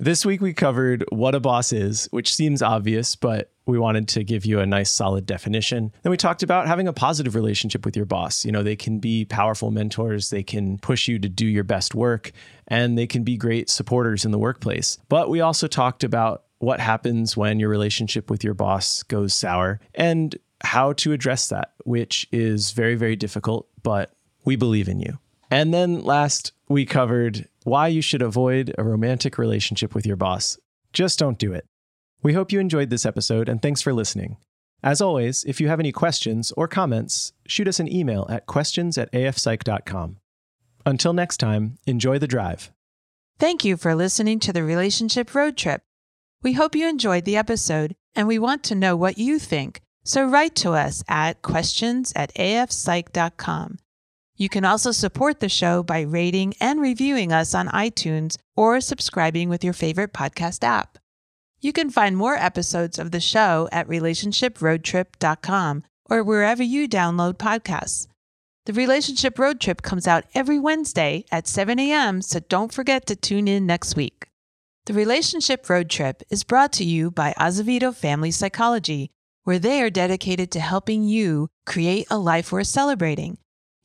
This 0.03 0.27
week 0.27 0.41
we 0.41 0.53
covered 0.53 1.05
what 1.11 1.37
a 1.37 1.39
boss 1.39 1.73
is, 1.73 2.09
which 2.11 2.35
seems 2.35 2.61
obvious, 2.61 3.15
but 3.15 3.53
we 3.67 3.79
wanted 3.79 4.09
to 4.09 4.25
give 4.25 4.45
you 4.45 4.59
a 4.59 4.67
nice 4.67 4.91
solid 4.91 5.27
definition. 5.27 5.93
Then 6.03 6.11
we 6.11 6.17
talked 6.17 6.43
about 6.43 6.67
having 6.67 6.89
a 6.89 6.93
positive 6.93 7.37
relationship 7.37 7.85
with 7.85 7.95
your 7.97 8.05
boss. 8.05 8.45
You 8.45 8.51
know, 8.51 8.65
they 8.65 8.75
can 8.75 8.99
be 8.99 9.25
powerful 9.25 9.71
mentors, 9.71 10.31
they 10.31 10.43
can 10.43 10.79
push 10.79 11.07
you 11.07 11.21
to 11.21 11.29
do 11.29 11.47
your 11.47 11.63
best 11.63 11.95
work, 11.95 12.33
and 12.67 12.99
they 12.99 13.07
can 13.07 13.23
be 13.23 13.37
great 13.37 13.71
supporters 13.71 14.25
in 14.25 14.33
the 14.33 14.41
workplace. 14.41 14.99
But 15.09 15.31
we 15.31 15.41
also 15.41 15.69
talked 15.69 16.03
about 16.03 16.47
what 16.59 16.81
happens 16.81 17.37
when 17.37 17.61
your 17.61 17.69
relationship 17.69 18.29
with 18.29 18.43
your 18.43 18.55
boss 18.55 19.05
goes 19.05 19.35
sour 19.35 19.79
and 19.95 20.37
how 20.65 20.95
to 20.95 21.13
address 21.13 21.47
that, 21.51 21.75
which 21.85 22.27
is 22.33 22.73
very, 22.73 22.97
very 22.97 23.15
difficult, 23.15 23.69
but 23.85 24.11
we 24.45 24.57
believe 24.57 24.89
in 24.89 24.99
you. 24.99 25.21
And 25.53 25.75
then 25.75 26.03
last, 26.03 26.55
we 26.71 26.87
covered 26.87 27.47
why 27.65 27.89
you 27.89 28.01
should 28.01 28.23
avoid 28.23 28.75
a 28.79 28.83
romantic 28.83 29.37
relationship 29.37 29.95
with 29.95 30.07
your 30.07 30.17
boss. 30.17 30.57
Just 30.95 31.19
don't 31.19 31.39
do 31.39 31.53
it. 31.53 31.67
We 32.23 32.33
hope 32.33 32.53
you 32.53 32.59
enjoyed 32.59 32.89
this 32.89 33.05
episode 33.05 33.51
and 33.51 33.61
thanks 33.61 33.83
for 33.83 33.93
listening. 33.93 34.39
As 34.83 35.03
always, 35.03 35.45
if 35.45 35.61
you 35.61 35.69
have 35.69 35.79
any 35.79 35.93
questions 35.93 36.55
or 36.57 36.69
comments, 36.69 37.35
shoot 37.47 37.69
us 37.69 37.79
an 37.79 37.93
email 37.93 38.27
at 38.31 38.47
questions 38.47 38.97
at 38.97 39.13
afpsych.com. 39.13 40.17
Until 40.87 41.13
next 41.13 41.37
time, 41.37 41.77
enjoy 41.87 42.19
the 42.19 42.27
drive. 42.27 42.73
Thank 43.39 43.63
you 43.63 43.77
for 43.77 43.95
listening 43.95 44.41
to 44.41 44.55
the 44.55 44.65
Relationship 44.65 45.35
Road 45.35 45.59
Trip. 45.59 45.83
We 46.43 46.55
hope 46.55 46.75
you 46.75 46.89
enjoyed 46.89 47.27
the 47.27 47.37
episode 47.37 47.95
and 48.15 48.27
we 48.27 48.39
want 48.39 48.63
to 48.65 48.75
know 48.75 48.97
what 48.97 49.19
you 49.19 49.39
think. 49.39 49.83
So 50.03 50.25
write 50.25 50.55
to 50.57 50.71
us 50.71 51.05
at 51.09 51.43
questions 51.43 52.11
at 52.17 52.35
afpsych.com. 52.37 53.81
You 54.37 54.49
can 54.49 54.65
also 54.65 54.93
support 54.93 55.41
the 55.41 55.49
show 55.49 55.83
by 55.83 56.01
rating 56.01 56.55
and 56.61 56.81
reviewing 56.81 57.33
us 57.33 57.55
on 57.55 57.69
iTunes 57.69 58.37
or 58.57 58.81
subscribing 58.81 59.49
with 59.49 59.63
your 59.63 59.73
favorite 59.75 60.13
podcast 60.13 60.65
app. 60.65 60.99
You 61.61 61.73
can 61.73 61.91
find 61.91 62.17
more 62.17 62.35
episodes 62.35 62.99
of 62.99 63.11
the 63.13 63.21
show 63.21 63.69
at 63.71 63.87
relationshiproadtrip.com 63.87 65.85
or 66.11 66.25
wherever 66.25 66.63
you 66.63 66.89
download 66.89 67.35
podcasts. 67.35 68.09
The 68.65 68.73
Relationship 68.73 69.39
Road 69.39 69.61
Trip 69.61 69.83
comes 69.83 70.07
out 70.07 70.25
every 70.35 70.59
Wednesday 70.59 71.25
at 71.31 71.47
7 71.49 71.79
a.m., 71.79 72.23
so 72.23 72.41
don't 72.41 72.73
forget 72.73 73.07
to 73.07 73.17
tune 73.17 73.49
in 73.49 73.67
next 73.67 73.97
week. 73.97 74.29
The 74.87 74.95
Relationship 74.95 75.69
Road 75.69 75.89
Trip 75.91 76.23
is 76.31 76.45
brought 76.45 76.73
to 76.75 76.85
you 76.85 77.11
by 77.11 77.35
Azevedo 77.39 77.93
Family 77.93 78.31
Psychology, 78.31 79.11
where 79.45 79.59
they 79.59 79.83
are 79.83 79.91
dedicated 79.91 80.51
to 80.53 80.61
helping 80.61 81.05
you 81.05 81.49
create 81.67 82.07
a 82.11 82.19
life 82.19 82.53
worth 82.53 82.69
celebrating. 82.69 83.39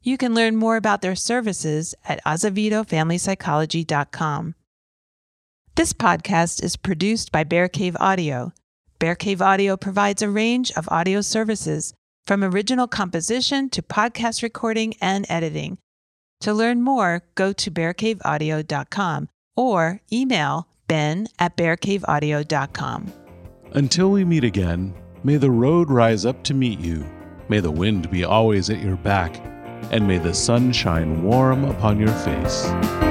You 0.08 0.18
can 0.18 0.34
learn 0.34 0.56
more 0.56 0.78
about 0.78 1.02
their 1.02 1.18
services 1.18 1.94
at 2.08 2.24
azevedofamilypsychology.com. 2.24 4.56
This 5.76 5.92
podcast 5.92 6.64
is 6.64 6.78
produced 6.78 7.34
by 7.34 7.44
Bear 7.44 7.68
Cave 7.68 7.98
Audio. 8.00 8.54
Bear 9.00 9.16
Cave 9.16 9.42
Audio 9.42 9.76
provides 9.76 10.22
a 10.22 10.30
range 10.30 10.72
of 10.78 10.88
audio 10.88 11.20
services 11.20 11.94
from 12.26 12.42
original 12.42 12.88
composition 12.88 13.70
to 13.72 13.82
podcast 13.82 14.42
recording 14.42 14.94
and 15.02 15.26
editing. 15.28 15.78
To 16.40 16.54
learn 16.54 16.82
more, 16.82 17.24
go 17.36 17.52
to 17.52 17.70
bearcaveaudio.com 17.70 19.28
or 19.58 20.00
email 20.14 20.70
ben 20.88 21.28
at 21.38 21.58
bearcaveaudio.com. 21.58 23.12
Until 23.74 24.12
we 24.12 24.24
meet 24.24 24.46
again, 24.46 24.94
may 25.26 25.36
the 25.36 25.52
road 25.52 25.92
rise 25.92 26.26
up 26.26 26.46
to 26.46 26.54
meet 26.54 26.80
you. 26.80 27.06
May 27.50 27.60
the 27.60 27.72
wind 27.72 28.10
be 28.10 28.24
always 28.24 28.70
at 28.70 28.82
your 28.82 28.96
back, 28.96 29.36
and 29.92 30.08
may 30.08 30.18
the 30.18 30.34
sun 30.34 30.72
shine 30.72 31.24
warm 31.24 31.66
upon 31.66 32.00
your 32.00 32.14
face. 32.14 33.07